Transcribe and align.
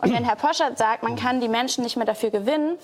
Und 0.00 0.12
wenn 0.12 0.24
Herr 0.24 0.36
Poschert 0.36 0.78
sagt, 0.78 1.02
man 1.02 1.16
kann 1.16 1.40
die 1.40 1.48
Menschen 1.48 1.82
nicht 1.82 1.96
mehr 1.96 2.06
dafür 2.06 2.30
gewinnen, 2.30 2.78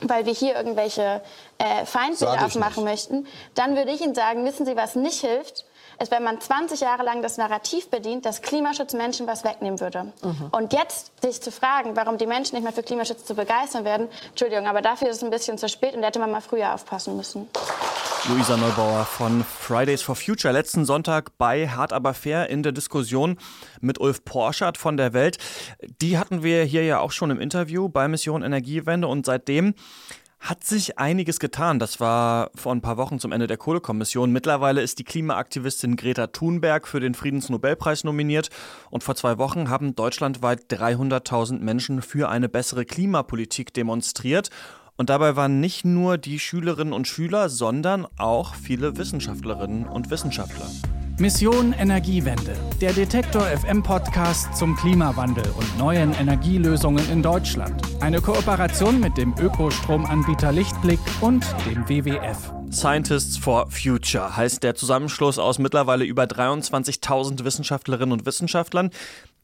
weil 0.00 0.26
wir 0.26 0.32
hier 0.32 0.54
irgendwelche 0.54 1.20
äh, 1.58 1.84
Feindbilder 1.84 2.44
aufmachen 2.44 2.84
möchten, 2.84 3.26
dann 3.54 3.76
würde 3.76 3.90
ich 3.90 4.00
Ihnen 4.00 4.14
sagen, 4.14 4.44
wissen 4.44 4.66
Sie, 4.66 4.76
was 4.76 4.94
nicht 4.94 5.20
hilft? 5.20 5.64
Ist, 6.00 6.10
wenn 6.10 6.22
man 6.22 6.40
20 6.40 6.80
Jahre 6.80 7.04
lang 7.04 7.22
das 7.22 7.36
Narrativ 7.36 7.88
bedient, 7.90 8.24
dass 8.24 8.42
Klimaschutz 8.42 8.94
Menschen 8.94 9.26
was 9.26 9.44
wegnehmen 9.44 9.80
würde. 9.80 10.12
Mhm. 10.22 10.48
Und 10.50 10.72
jetzt 10.72 11.12
sich 11.22 11.40
zu 11.40 11.52
fragen, 11.52 11.94
warum 11.94 12.18
die 12.18 12.26
Menschen 12.26 12.54
nicht 12.54 12.64
mehr 12.64 12.72
für 12.72 12.82
Klimaschutz 12.82 13.24
zu 13.24 13.34
begeistern 13.34 13.84
werden, 13.84 14.08
Entschuldigung, 14.30 14.66
aber 14.66 14.80
dafür 14.80 15.10
ist 15.10 15.18
es 15.18 15.22
ein 15.22 15.30
bisschen 15.30 15.58
zu 15.58 15.68
spät 15.68 15.94
und 15.94 16.00
da 16.00 16.08
hätte 16.08 16.18
man 16.18 16.30
mal 16.30 16.40
früher 16.40 16.74
aufpassen 16.74 17.16
müssen. 17.16 17.48
Luisa 18.28 18.56
Neubauer 18.56 19.06
von 19.06 19.44
Fridays 19.44 20.02
for 20.02 20.14
Future 20.14 20.52
letzten 20.52 20.84
Sonntag 20.84 21.36
bei 21.38 21.68
Hart 21.68 21.92
aber 21.92 22.12
fair 22.12 22.50
in 22.50 22.62
der 22.62 22.72
Diskussion 22.72 23.38
mit 23.80 23.98
Ulf 23.98 24.24
Porschert 24.24 24.76
von 24.76 24.96
der 24.96 25.14
Welt. 25.14 25.38
Die 26.02 26.18
hatten 26.18 26.42
wir 26.42 26.64
hier 26.64 26.84
ja 26.84 27.00
auch 27.00 27.12
schon 27.12 27.30
im 27.30 27.40
Interview 27.40 27.88
bei 27.88 28.08
Mission 28.08 28.42
Energiewende 28.42 29.08
und 29.08 29.24
seitdem 29.24 29.74
hat 30.40 30.64
sich 30.64 30.98
einiges 30.98 31.38
getan. 31.38 31.78
Das 31.78 32.00
war 32.00 32.50
vor 32.54 32.72
ein 32.72 32.80
paar 32.80 32.96
Wochen 32.96 33.20
zum 33.20 33.30
Ende 33.30 33.46
der 33.46 33.58
Kohlekommission. 33.58 34.32
Mittlerweile 34.32 34.80
ist 34.80 34.98
die 34.98 35.04
Klimaaktivistin 35.04 35.96
Greta 35.96 36.28
Thunberg 36.28 36.88
für 36.88 36.98
den 36.98 37.14
Friedensnobelpreis 37.14 38.04
nominiert. 38.04 38.48
Und 38.90 39.04
vor 39.04 39.14
zwei 39.14 39.36
Wochen 39.38 39.68
haben 39.68 39.94
deutschlandweit 39.94 40.64
300.000 40.70 41.58
Menschen 41.58 42.00
für 42.00 42.30
eine 42.30 42.48
bessere 42.48 42.86
Klimapolitik 42.86 43.74
demonstriert. 43.74 44.48
Und 44.96 45.10
dabei 45.10 45.36
waren 45.36 45.60
nicht 45.60 45.84
nur 45.84 46.18
die 46.18 46.38
Schülerinnen 46.38 46.94
und 46.94 47.06
Schüler, 47.06 47.48
sondern 47.48 48.06
auch 48.16 48.54
viele 48.54 48.96
Wissenschaftlerinnen 48.96 49.86
und 49.86 50.10
Wissenschaftler. 50.10 50.66
Mission 51.20 51.74
Energiewende, 51.74 52.56
der 52.80 52.94
Detektor 52.94 53.42
FM 53.42 53.82
Podcast 53.82 54.56
zum 54.56 54.74
Klimawandel 54.74 55.44
und 55.50 55.78
neuen 55.78 56.14
Energielösungen 56.14 57.06
in 57.10 57.22
Deutschland. 57.22 57.82
Eine 58.00 58.22
Kooperation 58.22 59.00
mit 59.00 59.18
dem 59.18 59.34
Ökostromanbieter 59.38 60.50
Lichtblick 60.50 60.98
und 61.20 61.44
dem 61.66 61.86
WWF. 61.86 62.54
Scientists 62.72 63.36
for 63.36 63.70
Future 63.70 64.34
heißt 64.34 64.62
der 64.62 64.74
Zusammenschluss 64.74 65.38
aus 65.38 65.58
mittlerweile 65.58 66.06
über 66.06 66.22
23.000 66.22 67.44
Wissenschaftlerinnen 67.44 68.12
und 68.12 68.24
Wissenschaftlern, 68.24 68.90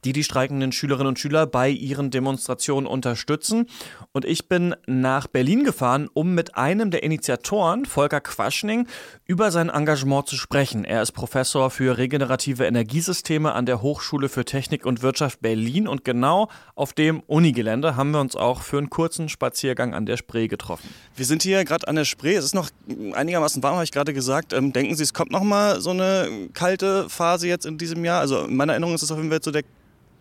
die 0.03 0.13
die 0.13 0.23
streikenden 0.23 0.71
Schülerinnen 0.71 1.09
und 1.09 1.19
Schüler 1.19 1.45
bei 1.45 1.69
ihren 1.69 2.11
Demonstrationen 2.11 2.87
unterstützen. 2.87 3.67
Und 4.13 4.25
ich 4.25 4.47
bin 4.47 4.75
nach 4.85 5.27
Berlin 5.27 5.63
gefahren, 5.63 6.07
um 6.13 6.33
mit 6.33 6.55
einem 6.55 6.91
der 6.91 7.03
Initiatoren, 7.03 7.85
Volker 7.85 8.21
Quaschning, 8.21 8.87
über 9.27 9.51
sein 9.51 9.67
Engagement 9.67 10.25
zu 10.25 10.37
sprechen. 10.37 10.85
Er 10.85 11.01
ist 11.01 11.11
Professor 11.11 11.69
für 11.69 11.97
regenerative 11.97 12.65
Energiesysteme 12.65 13.51
an 13.51 13.65
der 13.65 13.81
Hochschule 13.81 14.29
für 14.29 14.45
Technik 14.45 14.85
und 14.85 15.01
Wirtschaft 15.01 15.41
Berlin 15.41 15.85
und 15.89 16.05
genau 16.05 16.47
auf 16.75 16.93
dem 16.93 17.19
Unigelände 17.27 17.97
haben 17.97 18.11
wir 18.11 18.21
uns 18.21 18.37
auch 18.37 18.61
für 18.61 18.77
einen 18.77 18.89
kurzen 18.89 19.27
Spaziergang 19.27 19.93
an 19.93 20.05
der 20.05 20.15
Spree 20.15 20.47
getroffen. 20.47 20.89
Wir 21.13 21.25
sind 21.25 21.43
hier 21.43 21.65
gerade 21.65 21.89
an 21.89 21.97
der 21.97 22.05
Spree. 22.05 22.35
Es 22.35 22.45
ist 22.45 22.55
noch 22.55 22.69
einigermaßen 23.13 23.61
warm, 23.61 23.75
habe 23.75 23.83
ich 23.83 23.91
gerade 23.91 24.13
gesagt. 24.13 24.53
Ähm, 24.53 24.71
denken 24.71 24.95
Sie, 24.95 25.03
es 25.03 25.13
kommt 25.13 25.31
noch 25.31 25.43
mal 25.43 25.81
so 25.81 25.89
eine 25.89 26.49
kalte 26.53 27.09
Phase 27.09 27.49
jetzt 27.49 27.65
in 27.65 27.77
diesem 27.77 28.05
Jahr? 28.05 28.21
Also 28.21 28.45
in 28.45 28.55
meiner 28.55 28.73
Erinnerung 28.73 28.95
ist 28.95 29.03
es 29.03 29.11
auf 29.11 29.17
jeden 29.17 29.29
Fall 29.29 29.43
so 29.43 29.51
der 29.51 29.63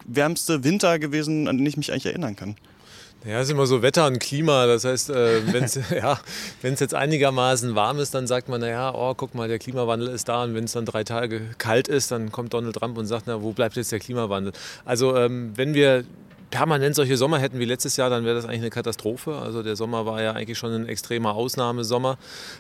wärmste 0.05 0.65
Winter 0.65 0.99
gewesen, 0.99 1.47
an 1.47 1.59
den 1.59 1.67
ich 1.67 1.77
mich 1.77 1.93
eigentlich 1.93 2.07
erinnern 2.07 2.35
kann. 2.35 2.57
Ja, 3.25 3.41
es 3.41 3.47
ist 3.47 3.53
immer 3.53 3.67
so 3.67 3.83
Wetter 3.83 4.07
und 4.07 4.21
Klima. 4.21 4.67
Das 4.67 4.85
heißt, 4.85 5.11
äh, 5.11 5.53
wenn 5.53 5.65
es 5.65 5.75
ja, 5.91 6.21
jetzt 6.63 6.95
einigermaßen 6.95 7.75
warm 7.75 7.99
ist, 7.99 8.15
dann 8.15 8.27
sagt 8.27 8.49
man, 8.49 8.61
naja, 8.61 8.95
oh, 8.95 9.15
guck 9.15 9.35
mal, 9.35 9.49
der 9.49 9.59
Klimawandel 9.59 10.09
ist 10.09 10.29
da. 10.29 10.45
Und 10.45 10.55
wenn 10.55 10.65
es 10.65 10.73
dann 10.73 10.85
drei 10.85 11.03
Tage 11.03 11.43
kalt 11.59 11.89
ist, 11.89 12.13
dann 12.13 12.31
kommt 12.31 12.55
Donald 12.55 12.77
Trump 12.77 12.97
und 12.99 13.07
sagt, 13.07 13.25
na, 13.27 13.43
wo 13.43 13.53
bleibt 13.53 13.77
jetzt 13.77 13.91
der 13.91 13.99
Klimawandel? 13.99 14.53
Also 14.85 15.17
ähm, 15.17 15.53
wenn 15.57 15.75
wir 15.75 16.05
permanent 16.57 16.95
solche 16.95 17.19
Sommer 17.19 17.39
hätten 17.39 17.59
wie 17.59 17.67
letztes 17.67 17.99
Jahr, 17.99 18.09
dann 18.09 18.25
wäre 18.25 18.35
das 18.35 18.47
eigentlich 18.47 18.63
eine 18.63 18.71
Katastrophe. 18.71 19.35
Also 19.35 19.63
der 19.63 19.77
Sommer 19.77 20.07
war 20.07 20.23
ja 20.23 20.33
eigentlich 20.33 20.57
schon 20.57 20.73
ein 20.73 20.89
extremer 20.89 21.35
Ausnahmesommer. 21.35 22.17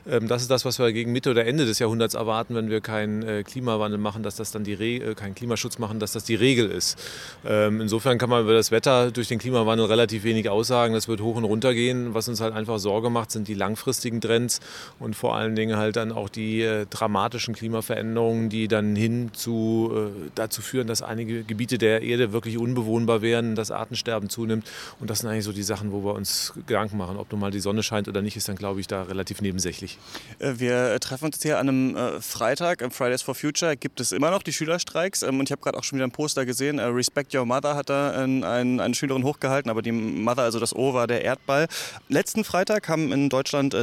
Ähm, 0.06 0.28
das 0.28 0.42
ist 0.42 0.50
das, 0.50 0.66
was 0.66 0.78
wir 0.78 0.92
gegen 0.92 1.12
Mitte 1.12 1.30
oder 1.30 1.46
Ende 1.46 1.64
des 1.64 1.78
Jahrhunderts 1.78 2.12
erwarten, 2.12 2.54
wenn 2.54 2.68
wir 2.68 2.82
keinen 2.82 3.22
äh, 3.22 3.42
Klimawandel 3.42 3.98
machen, 3.98 4.22
dass 4.22 4.36
das 4.36 4.50
dann 4.52 4.64
die 4.64 4.74
Re 4.74 4.96
äh, 4.96 5.14
keinen 5.14 5.34
Klimaschutz 5.34 5.78
machen, 5.78 5.98
dass 5.98 6.12
das 6.12 6.24
die 6.24 6.34
Regel 6.34 6.70
ist. 6.70 6.98
Ähm, 7.46 7.80
insofern 7.80 8.18
kann 8.18 8.28
man 8.28 8.42
über 8.42 8.52
das 8.52 8.70
Wetter 8.70 9.10
durch 9.10 9.28
den 9.28 9.38
Klimawandel 9.38 9.86
relativ 9.86 10.24
wenig 10.24 10.50
aussagen. 10.50 10.92
Das 10.92 11.08
wird 11.08 11.22
hoch 11.22 11.36
und 11.36 11.44
runter 11.44 11.72
gehen. 11.72 12.12
Was 12.12 12.28
uns 12.28 12.42
halt 12.42 12.52
einfach 12.52 12.78
Sorge 12.78 13.08
macht, 13.08 13.30
sind 13.30 13.48
die 13.48 13.54
langfristigen 13.54 14.20
Trends 14.20 14.60
und 14.98 15.16
vor 15.16 15.36
allen 15.36 15.56
Dingen 15.56 15.78
halt 15.78 15.96
dann 15.96 16.12
auch 16.12 16.28
die 16.28 16.60
äh, 16.60 16.84
dramatischen 16.84 17.54
Klimaveränderungen, 17.54 18.50
die 18.50 18.68
dann 18.68 18.94
hin 18.94 19.30
zu, 19.32 20.10
dazu 20.34 20.60
führen, 20.60 20.86
dass 20.86 21.00
einige 21.00 21.44
Gebiete 21.44 21.78
der 21.78 22.02
Erde 22.02 22.34
wirklich 22.34 22.58
unbewohnbar 22.58 23.22
werden, 23.22 23.54
dass 23.54 23.70
Artensterben 23.86 24.28
zunimmt. 24.28 24.68
Und 25.00 25.10
das 25.10 25.20
sind 25.20 25.30
eigentlich 25.30 25.44
so 25.44 25.52
die 25.52 25.62
Sachen, 25.62 25.92
wo 25.92 26.04
wir 26.04 26.14
uns 26.14 26.52
Gedanken 26.66 26.96
machen. 26.96 27.16
Ob 27.16 27.30
nun 27.30 27.40
mal 27.40 27.50
die 27.50 27.60
Sonne 27.60 27.82
scheint 27.82 28.08
oder 28.08 28.22
nicht, 28.22 28.36
ist 28.36 28.48
dann, 28.48 28.56
glaube 28.56 28.80
ich, 28.80 28.86
da 28.86 29.02
relativ 29.02 29.40
nebensächlich. 29.40 29.98
Äh, 30.38 30.54
wir 30.56 30.98
treffen 31.00 31.26
uns 31.26 31.42
hier 31.42 31.58
an 31.58 31.68
einem 31.68 31.96
äh, 31.96 32.20
Freitag, 32.20 32.82
am 32.82 32.90
Fridays 32.90 33.22
for 33.22 33.34
Future, 33.34 33.76
gibt 33.76 34.00
es 34.00 34.12
immer 34.12 34.30
noch 34.30 34.42
die 34.42 34.52
Schülerstreiks. 34.52 35.22
Ähm, 35.22 35.38
und 35.38 35.48
ich 35.48 35.52
habe 35.52 35.62
gerade 35.62 35.78
auch 35.78 35.84
schon 35.84 35.98
wieder 35.98 36.06
ein 36.06 36.10
Poster 36.12 36.44
gesehen. 36.44 36.78
Äh, 36.78 36.84
Respect 36.84 37.34
Your 37.34 37.46
Mother 37.46 37.76
hat 37.76 37.90
da 37.90 38.10
eine 38.16 38.94
Schülerin 38.94 39.24
hochgehalten, 39.24 39.70
aber 39.70 39.82
die 39.82 39.92
Mother, 39.92 40.42
also 40.42 40.58
das 40.58 40.74
O, 40.74 40.94
war 40.94 41.06
der 41.06 41.22
Erdball. 41.22 41.68
Letzten 42.08 42.44
Freitag 42.44 42.88
haben 42.88 43.12
in 43.12 43.28
Deutschland 43.28 43.76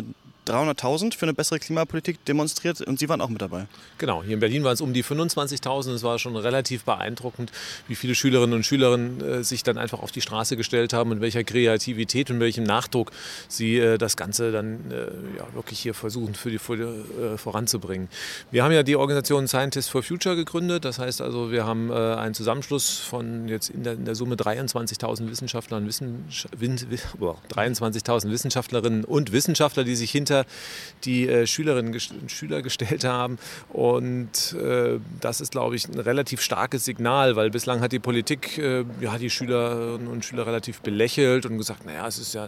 300.000 0.47 1.15
für 1.15 1.25
eine 1.25 1.33
bessere 1.33 1.59
Klimapolitik 1.59 2.23
demonstriert 2.25 2.81
und 2.81 2.99
Sie 2.99 3.09
waren 3.09 3.21
auch 3.21 3.29
mit 3.29 3.41
dabei. 3.41 3.67
Genau, 3.97 4.23
hier 4.23 4.33
in 4.33 4.39
Berlin 4.39 4.63
waren 4.63 4.73
es 4.73 4.81
um 4.81 4.93
die 4.93 5.03
25.000. 5.03 5.93
Es 5.93 6.03
war 6.03 6.19
schon 6.19 6.35
relativ 6.35 6.83
beeindruckend, 6.83 7.51
wie 7.87 7.95
viele 7.95 8.15
Schülerinnen 8.15 8.55
und 8.55 8.65
Schüler 8.65 8.97
äh, 8.97 9.43
sich 9.43 9.63
dann 9.63 9.77
einfach 9.77 10.01
auf 10.01 10.11
die 10.11 10.21
Straße 10.21 10.57
gestellt 10.57 10.93
haben 10.93 11.11
und 11.11 11.21
welcher 11.21 11.43
Kreativität 11.43 12.29
und 12.29 12.39
welchem 12.39 12.63
Nachdruck 12.63 13.11
sie 13.47 13.77
äh, 13.77 13.97
das 13.97 14.17
Ganze 14.17 14.51
dann 14.51 14.91
äh, 14.91 15.37
ja, 15.37 15.53
wirklich 15.53 15.79
hier 15.79 15.93
versuchen 15.93 16.35
für 16.35 16.51
die, 16.51 16.59
für 16.59 16.73
äh, 16.73 17.37
voranzubringen. 17.37 18.09
Wir 18.51 18.63
haben 18.63 18.71
ja 18.71 18.83
die 18.83 18.95
Organisation 18.95 19.47
Scientists 19.47 19.89
for 19.89 20.03
Future 20.03 20.35
gegründet. 20.35 20.85
Das 20.85 20.99
heißt 20.99 21.21
also, 21.21 21.51
wir 21.51 21.65
haben 21.65 21.89
äh, 21.89 21.93
einen 21.93 22.33
Zusammenschluss 22.33 22.99
von 22.99 23.47
jetzt 23.47 23.69
in 23.69 23.83
der, 23.83 23.93
in 23.93 24.05
der 24.05 24.15
Summe 24.15 24.35
23.000 24.35 25.29
Wissenschaftlern, 25.29 25.85
Wissenschaft, 25.87 26.53
23.000 26.55 28.31
Wissenschaftlerinnen 28.31 29.05
und 29.05 29.31
Wissenschaftler, 29.31 29.83
die 29.83 29.95
sich 29.95 30.11
hinter 30.11 30.32
hinter 30.33 30.45
die 31.03 31.27
äh, 31.27 31.45
Schülerinnen 31.45 31.93
und 31.93 32.31
Schüler 32.31 32.61
gestellt 32.61 33.03
haben. 33.03 33.37
Und 33.69 34.53
äh, 34.53 34.99
das 35.19 35.41
ist, 35.41 35.51
glaube 35.51 35.75
ich, 35.75 35.87
ein 35.89 35.99
relativ 35.99 36.41
starkes 36.41 36.85
Signal, 36.85 37.35
weil 37.35 37.49
bislang 37.49 37.81
hat 37.81 37.91
die 37.91 37.99
Politik 37.99 38.57
äh, 38.57 38.85
ja, 39.01 39.17
die 39.17 39.29
Schülerinnen 39.29 40.07
und 40.07 40.23
Schüler 40.23 40.47
relativ 40.47 40.79
belächelt 40.79 41.45
und 41.45 41.57
gesagt, 41.57 41.85
naja, 41.85 42.07
es 42.07 42.19
ist 42.19 42.33
ja 42.33 42.47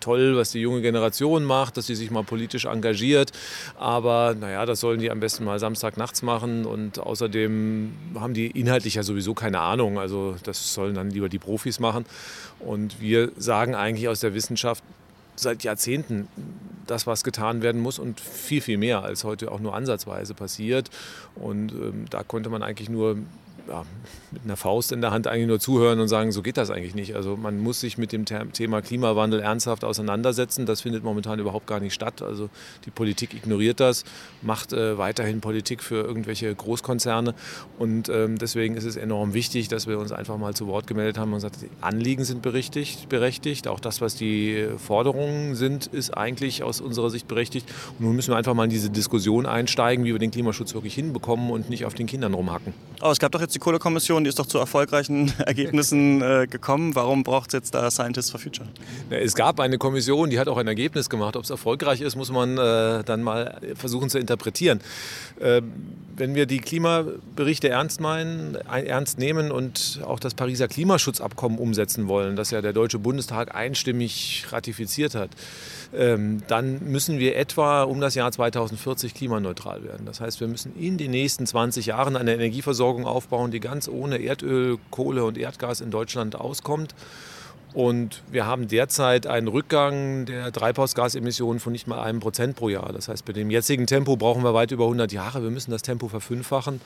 toll, 0.00 0.36
was 0.36 0.50
die 0.50 0.60
junge 0.60 0.82
Generation 0.82 1.44
macht, 1.44 1.78
dass 1.78 1.86
sie 1.86 1.94
sich 1.94 2.10
mal 2.10 2.24
politisch 2.24 2.66
engagiert. 2.66 3.32
Aber 3.78 4.34
naja, 4.38 4.66
das 4.66 4.80
sollen 4.80 5.00
die 5.00 5.10
am 5.10 5.20
besten 5.20 5.44
mal 5.44 5.58
Samstagnachts 5.58 6.20
machen. 6.20 6.66
Und 6.66 6.98
außerdem 6.98 7.90
haben 8.16 8.34
die 8.34 8.48
inhaltlich 8.48 8.96
ja 8.96 9.02
sowieso 9.02 9.32
keine 9.32 9.60
Ahnung. 9.60 9.98
Also 9.98 10.36
das 10.42 10.74
sollen 10.74 10.94
dann 10.94 11.10
lieber 11.10 11.30
die 11.30 11.38
Profis 11.38 11.80
machen. 11.80 12.04
Und 12.60 13.00
wir 13.00 13.32
sagen 13.38 13.74
eigentlich 13.74 14.08
aus 14.08 14.20
der 14.20 14.34
Wissenschaft, 14.34 14.84
seit 15.36 15.64
Jahrzehnten 15.64 16.28
das, 16.86 17.06
was 17.06 17.24
getan 17.24 17.62
werden 17.62 17.80
muss 17.80 17.98
und 17.98 18.20
viel, 18.20 18.60
viel 18.60 18.78
mehr, 18.78 19.02
als 19.02 19.24
heute 19.24 19.50
auch 19.50 19.60
nur 19.60 19.74
ansatzweise 19.74 20.34
passiert. 20.34 20.90
Und 21.34 21.72
ähm, 21.72 22.04
da 22.10 22.22
konnte 22.22 22.50
man 22.50 22.62
eigentlich 22.62 22.88
nur 22.88 23.18
ja, 23.68 23.84
mit 24.30 24.44
einer 24.44 24.56
Faust 24.56 24.92
in 24.92 25.00
der 25.00 25.10
Hand 25.10 25.26
eigentlich 25.26 25.46
nur 25.46 25.60
zuhören 25.60 26.00
und 26.00 26.08
sagen, 26.08 26.32
so 26.32 26.42
geht 26.42 26.56
das 26.56 26.70
eigentlich 26.70 26.94
nicht. 26.94 27.14
Also 27.14 27.36
man 27.36 27.58
muss 27.60 27.80
sich 27.80 27.98
mit 27.98 28.12
dem 28.12 28.24
Thema 28.26 28.82
Klimawandel 28.82 29.40
ernsthaft 29.40 29.84
auseinandersetzen. 29.84 30.66
Das 30.66 30.82
findet 30.82 31.04
momentan 31.04 31.38
überhaupt 31.38 31.66
gar 31.66 31.80
nicht 31.80 31.94
statt. 31.94 32.20
Also 32.20 32.50
die 32.84 32.90
Politik 32.90 33.32
ignoriert 33.32 33.80
das, 33.80 34.04
macht 34.42 34.72
äh, 34.72 34.98
weiterhin 34.98 35.40
Politik 35.40 35.82
für 35.82 36.04
irgendwelche 36.04 36.54
Großkonzerne. 36.54 37.34
Und 37.78 38.08
ähm, 38.08 38.38
deswegen 38.38 38.76
ist 38.76 38.84
es 38.84 38.96
enorm 38.96 39.34
wichtig, 39.34 39.68
dass 39.68 39.86
wir 39.86 39.98
uns 39.98 40.12
einfach 40.12 40.36
mal 40.36 40.54
zu 40.54 40.66
Wort 40.66 40.86
gemeldet 40.86 41.16
haben 41.18 41.32
und 41.32 41.38
gesagt, 41.38 41.62
die 41.62 41.70
Anliegen 41.80 42.24
sind 42.24 42.42
berechtigt, 42.42 43.08
berechtigt. 43.08 43.68
Auch 43.68 43.80
das, 43.80 44.00
was 44.00 44.16
die 44.16 44.66
Forderungen 44.78 45.54
sind, 45.54 45.86
ist 45.86 46.16
eigentlich 46.16 46.62
aus 46.62 46.80
unserer 46.80 47.10
Sicht 47.10 47.28
berechtigt. 47.28 47.68
Und 47.98 48.06
nun 48.06 48.16
müssen 48.16 48.32
wir 48.32 48.36
einfach 48.36 48.54
mal 48.54 48.64
in 48.64 48.70
diese 48.70 48.90
Diskussion 48.90 49.46
einsteigen, 49.46 50.04
wie 50.04 50.12
wir 50.12 50.18
den 50.18 50.30
Klimaschutz 50.30 50.74
wirklich 50.74 50.94
hinbekommen 50.94 51.50
und 51.50 51.70
nicht 51.70 51.86
auf 51.86 51.94
den 51.94 52.06
Kindern 52.06 52.34
rumhacken. 52.34 52.74
Aber 53.00 53.12
es 53.12 53.18
gab 53.18 53.32
doch 53.32 53.40
jetzt 53.40 53.53
die 53.54 53.58
Kohlekommission, 53.58 54.24
die 54.24 54.28
ist 54.28 54.38
doch 54.38 54.46
zu 54.46 54.58
erfolgreichen 54.58 55.32
Ergebnissen 55.46 56.22
äh, 56.22 56.46
gekommen. 56.48 56.94
Warum 56.94 57.22
braucht 57.22 57.48
es 57.48 57.52
jetzt 57.54 57.74
da 57.74 57.90
Scientists 57.90 58.30
for 58.30 58.40
Future? 58.40 58.68
Es 59.10 59.34
gab 59.34 59.60
eine 59.60 59.78
Kommission, 59.78 60.30
die 60.30 60.38
hat 60.38 60.48
auch 60.48 60.56
ein 60.56 60.66
Ergebnis 60.66 61.08
gemacht. 61.08 61.36
Ob 61.36 61.44
es 61.44 61.50
erfolgreich 61.50 62.00
ist, 62.00 62.16
muss 62.16 62.30
man 62.30 62.58
äh, 62.58 63.04
dann 63.04 63.22
mal 63.22 63.60
versuchen 63.74 64.10
zu 64.10 64.18
interpretieren. 64.18 64.80
Äh, 65.40 65.62
wenn 66.16 66.34
wir 66.34 66.46
die 66.46 66.58
Klimaberichte 66.58 67.68
ernst 67.68 68.00
meinen, 68.00 68.54
ernst 68.54 69.18
nehmen 69.18 69.50
und 69.50 70.00
auch 70.04 70.20
das 70.20 70.34
Pariser 70.34 70.68
Klimaschutzabkommen 70.68 71.58
umsetzen 71.58 72.06
wollen, 72.08 72.36
das 72.36 72.50
ja 72.50 72.62
der 72.62 72.72
Deutsche 72.72 72.98
Bundestag 72.98 73.54
einstimmig 73.54 74.46
ratifiziert 74.50 75.14
hat, 75.14 75.30
dann 75.92 76.80
müssen 76.84 77.18
wir 77.18 77.36
etwa 77.36 77.82
um 77.82 78.00
das 78.00 78.14
Jahr 78.14 78.30
2040 78.30 79.14
klimaneutral 79.14 79.84
werden. 79.84 80.06
Das 80.06 80.20
heißt, 80.20 80.40
wir 80.40 80.48
müssen 80.48 80.74
in 80.78 80.98
den 80.98 81.10
nächsten 81.10 81.46
20 81.46 81.86
Jahren 81.86 82.16
eine 82.16 82.34
Energieversorgung 82.34 83.06
aufbauen, 83.06 83.50
die 83.50 83.60
ganz 83.60 83.88
ohne 83.88 84.22
Erdöl, 84.22 84.78
Kohle 84.90 85.24
und 85.24 85.38
Erdgas 85.38 85.80
in 85.80 85.90
Deutschland 85.90 86.36
auskommt. 86.36 86.94
Und 87.74 88.22
wir 88.30 88.46
haben 88.46 88.68
derzeit 88.68 89.26
einen 89.26 89.48
Rückgang 89.48 90.26
der 90.26 90.52
Treibhausgasemissionen 90.52 91.58
von 91.58 91.72
nicht 91.72 91.88
mal 91.88 92.00
einem 92.00 92.20
Prozent 92.20 92.54
pro 92.54 92.68
Jahr. 92.68 92.92
Das 92.92 93.08
heißt, 93.08 93.24
bei 93.24 93.32
dem 93.32 93.50
jetzigen 93.50 93.88
Tempo 93.88 94.16
brauchen 94.16 94.44
wir 94.44 94.54
weit 94.54 94.70
über 94.70 94.84
100 94.84 95.10
Jahre. 95.10 95.42
Wir 95.42 95.50
müssen 95.50 95.72
das 95.72 95.82
Tempo 95.82 96.06
verfünffachen. 96.06 96.80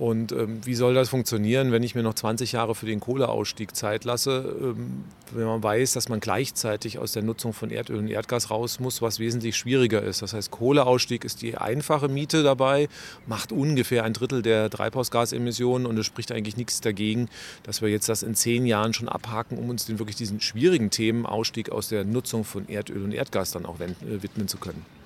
Und 0.00 0.32
ähm, 0.32 0.60
wie 0.64 0.74
soll 0.74 0.94
das 0.94 1.10
funktionieren, 1.10 1.72
wenn 1.72 1.82
ich 1.82 1.94
mir 1.94 2.02
noch 2.02 2.14
20 2.14 2.52
Jahre 2.52 2.74
für 2.74 2.86
den 2.86 3.00
Kohleausstieg 3.00 3.76
Zeit 3.76 4.04
lasse, 4.04 4.56
ähm, 4.58 5.04
wenn 5.32 5.44
man 5.44 5.62
weiß, 5.62 5.92
dass 5.92 6.08
man 6.08 6.20
gleichzeitig 6.20 6.98
aus 6.98 7.12
der 7.12 7.22
Nutzung 7.22 7.52
von 7.52 7.70
Erdöl 7.70 7.98
und 7.98 8.08
Erdgas 8.08 8.50
raus 8.50 8.80
muss, 8.80 9.02
was 9.02 9.18
wesentlich 9.18 9.58
schwieriger 9.58 10.02
ist. 10.02 10.22
Das 10.22 10.32
heißt, 10.32 10.50
Kohleausstieg 10.50 11.22
ist 11.22 11.42
die 11.42 11.58
einfache 11.58 12.08
Miete 12.08 12.42
dabei, 12.42 12.88
macht 13.26 13.52
ungefähr 13.52 14.04
ein 14.04 14.14
Drittel 14.14 14.40
der 14.40 14.70
Treibhausgasemissionen 14.70 15.86
und 15.86 15.98
es 15.98 16.06
spricht 16.06 16.32
eigentlich 16.32 16.56
nichts 16.56 16.80
dagegen, 16.80 17.28
dass 17.64 17.82
wir 17.82 17.90
jetzt 17.90 18.08
das 18.08 18.22
in 18.22 18.34
zehn 18.34 18.64
Jahren 18.64 18.94
schon 18.94 19.06
abhaken, 19.10 19.58
um 19.58 19.68
uns 19.68 19.84
den 19.84 19.98
wirklich 19.98 20.16
diesen 20.16 20.40
schwierigen 20.40 20.88
Themen 20.88 21.26
Ausstieg 21.26 21.70
aus 21.72 21.90
der 21.90 22.06
Nutzung 22.06 22.44
von 22.44 22.66
Erdöl 22.70 23.04
und 23.04 23.12
Erdgas 23.12 23.50
dann 23.50 23.66
auch 23.66 23.78
äh, 23.80 24.22
widmen 24.22 24.48
zu 24.48 24.56
können. 24.56 24.99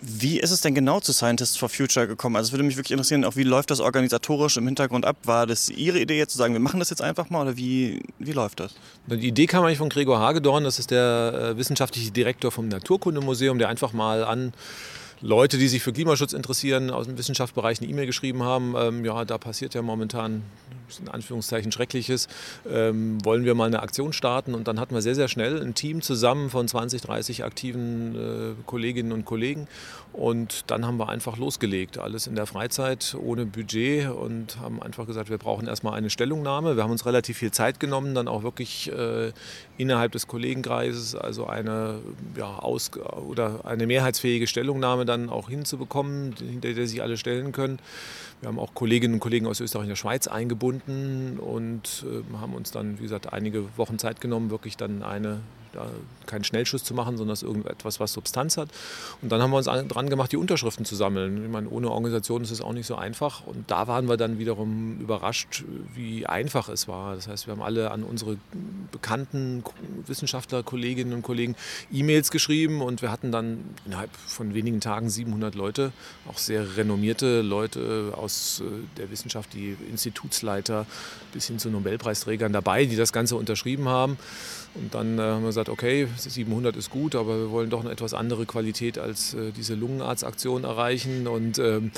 Wie 0.00 0.38
ist 0.38 0.52
es 0.52 0.60
denn 0.60 0.74
genau 0.74 1.00
zu 1.00 1.12
Scientists 1.12 1.56
for 1.56 1.68
Future 1.68 2.06
gekommen? 2.06 2.36
Also 2.36 2.48
es 2.48 2.52
würde 2.52 2.62
mich 2.62 2.76
wirklich 2.76 2.92
interessieren, 2.92 3.24
auch 3.24 3.34
wie 3.34 3.42
läuft 3.42 3.70
das 3.70 3.80
organisatorisch 3.80 4.56
im 4.56 4.66
Hintergrund 4.66 5.04
ab? 5.04 5.16
War 5.24 5.46
das 5.46 5.70
Ihre 5.70 5.98
Idee 5.98 6.18
jetzt 6.18 6.32
zu 6.32 6.38
sagen, 6.38 6.52
wir 6.52 6.60
machen 6.60 6.78
das 6.78 6.90
jetzt 6.90 7.02
einfach 7.02 7.30
mal 7.30 7.42
oder 7.42 7.56
wie, 7.56 8.02
wie 8.20 8.32
läuft 8.32 8.60
das? 8.60 8.74
Die 9.08 9.26
Idee 9.26 9.46
kam 9.46 9.64
eigentlich 9.64 9.78
von 9.78 9.88
Gregor 9.88 10.20
Hagedorn, 10.20 10.62
das 10.62 10.78
ist 10.78 10.92
der 10.92 11.52
äh, 11.52 11.56
wissenschaftliche 11.56 12.12
Direktor 12.12 12.52
vom 12.52 12.68
Naturkundemuseum, 12.68 13.58
der 13.58 13.68
einfach 13.68 13.92
mal 13.92 14.22
an 14.22 14.52
Leute, 15.20 15.58
die 15.58 15.66
sich 15.66 15.82
für 15.82 15.92
Klimaschutz 15.92 16.32
interessieren, 16.32 16.90
aus 16.90 17.06
dem 17.06 17.18
Wissenschaftsbereich 17.18 17.80
eine 17.80 17.90
E-Mail 17.90 18.06
geschrieben 18.06 18.44
haben, 18.44 18.74
ähm, 18.76 19.04
ja, 19.04 19.24
da 19.24 19.36
passiert 19.36 19.74
ja 19.74 19.82
momentan 19.82 20.44
in 21.00 21.08
Anführungszeichen 21.08 21.72
Schreckliches, 21.72 22.28
ähm, 22.70 23.22
wollen 23.24 23.44
wir 23.44 23.54
mal 23.54 23.66
eine 23.66 23.82
Aktion 23.82 24.12
starten. 24.12 24.54
Und 24.54 24.68
dann 24.68 24.80
hatten 24.80 24.94
wir 24.94 25.02
sehr, 25.02 25.14
sehr 25.14 25.28
schnell 25.28 25.60
ein 25.60 25.74
Team 25.74 26.00
zusammen 26.02 26.50
von 26.50 26.66
20, 26.66 27.02
30 27.02 27.44
aktiven 27.44 28.14
äh, 28.14 28.54
Kolleginnen 28.66 29.12
und 29.12 29.24
Kollegen. 29.24 29.68
Und 30.12 30.70
dann 30.70 30.86
haben 30.86 30.96
wir 30.96 31.08
einfach 31.10 31.36
losgelegt, 31.36 31.98
alles 31.98 32.26
in 32.26 32.34
der 32.34 32.46
Freizeit, 32.46 33.14
ohne 33.20 33.44
Budget 33.44 34.10
und 34.10 34.58
haben 34.58 34.82
einfach 34.82 35.06
gesagt, 35.06 35.28
wir 35.28 35.38
brauchen 35.38 35.68
erstmal 35.68 35.94
eine 35.94 36.10
Stellungnahme. 36.10 36.76
Wir 36.76 36.82
haben 36.82 36.90
uns 36.90 37.04
relativ 37.06 37.38
viel 37.38 37.50
Zeit 37.50 37.78
genommen, 37.78 38.14
dann 38.14 38.26
auch 38.26 38.42
wirklich 38.42 38.90
äh, 38.90 39.32
innerhalb 39.76 40.12
des 40.12 40.26
Kollegenkreises, 40.26 41.14
also 41.14 41.46
eine, 41.46 42.00
ja, 42.36 42.58
aus, 42.58 42.90
oder 43.28 43.64
eine 43.64 43.86
mehrheitsfähige 43.86 44.46
Stellungnahme 44.46 45.04
dann 45.08 45.30
auch 45.30 45.48
hinzubekommen, 45.48 46.34
hinter 46.38 46.72
der 46.72 46.86
sich 46.86 47.02
alle 47.02 47.16
stellen 47.16 47.52
können. 47.52 47.78
Wir 48.40 48.48
haben 48.48 48.58
auch 48.58 48.74
Kolleginnen 48.74 49.14
und 49.14 49.20
Kollegen 49.20 49.46
aus 49.46 49.60
Österreich 49.60 49.84
und 49.84 49.88
der 49.88 49.96
Schweiz 49.96 50.28
eingebunden 50.28 51.38
und 51.38 52.04
äh, 52.06 52.36
haben 52.36 52.54
uns 52.54 52.70
dann, 52.70 52.98
wie 52.98 53.02
gesagt, 53.02 53.32
einige 53.32 53.64
Wochen 53.76 53.98
Zeit 53.98 54.20
genommen, 54.20 54.50
wirklich 54.50 54.76
dann 54.76 55.02
eine 55.02 55.40
keinen 56.26 56.44
Schnellschuss 56.44 56.84
zu 56.84 56.94
machen, 56.94 57.16
sondern 57.16 57.36
irgendetwas, 57.40 58.00
was 58.00 58.12
Substanz 58.12 58.56
hat. 58.56 58.68
Und 59.22 59.30
dann 59.30 59.40
haben 59.42 59.50
wir 59.50 59.56
uns 59.56 59.66
dran 59.66 60.10
gemacht, 60.10 60.32
die 60.32 60.36
Unterschriften 60.36 60.84
zu 60.84 60.94
sammeln. 60.94 61.44
Ich 61.44 61.50
meine, 61.50 61.68
ohne 61.68 61.90
Organisation 61.90 62.42
ist 62.42 62.50
es 62.50 62.60
auch 62.60 62.72
nicht 62.72 62.86
so 62.86 62.96
einfach. 62.96 63.46
Und 63.46 63.70
da 63.70 63.86
waren 63.86 64.08
wir 64.08 64.16
dann 64.16 64.38
wiederum 64.38 65.00
überrascht, 65.00 65.64
wie 65.94 66.26
einfach 66.26 66.68
es 66.68 66.88
war. 66.88 67.14
Das 67.14 67.28
heißt, 67.28 67.46
wir 67.46 67.52
haben 67.52 67.62
alle 67.62 67.90
an 67.90 68.02
unsere 68.02 68.36
bekannten 68.92 69.64
Wissenschaftler, 70.06 70.62
Kolleginnen 70.62 71.12
und 71.12 71.22
Kollegen 71.22 71.56
E-Mails 71.92 72.30
geschrieben 72.30 72.82
und 72.82 73.02
wir 73.02 73.10
hatten 73.10 73.32
dann 73.32 73.64
innerhalb 73.86 74.14
von 74.14 74.54
wenigen 74.54 74.80
Tagen 74.80 75.10
700 75.10 75.54
Leute, 75.54 75.92
auch 76.28 76.38
sehr 76.38 76.76
renommierte 76.76 77.42
Leute 77.42 78.12
aus 78.16 78.60
äh, 78.60 78.64
der 78.96 79.10
Wissenschaft, 79.10 79.52
die 79.54 79.76
Institutsleiter 79.90 80.86
bis 81.32 81.46
hin 81.46 81.58
zu 81.58 81.70
Nobelpreisträgern 81.70 82.52
dabei, 82.52 82.84
die 82.84 82.96
das 82.96 83.12
Ganze 83.12 83.36
unterschrieben 83.36 83.88
haben. 83.88 84.18
Und 84.74 84.94
dann 84.94 85.18
äh, 85.18 85.22
haben 85.22 85.42
wir 85.42 85.48
gesagt, 85.48 85.57
okay, 85.66 86.06
700 86.16 86.76
ist 86.76 86.90
gut, 86.90 87.16
aber 87.16 87.36
wir 87.36 87.50
wollen 87.50 87.70
doch 87.70 87.80
eine 87.80 87.90
etwas 87.90 88.14
andere 88.14 88.46
Qualität 88.46 88.98
als 88.98 89.34
äh, 89.34 89.50
diese 89.50 89.74
Lungenarztaktion 89.74 90.62
erreichen. 90.62 91.26
Und 91.26 91.58
ähm, 91.58 91.90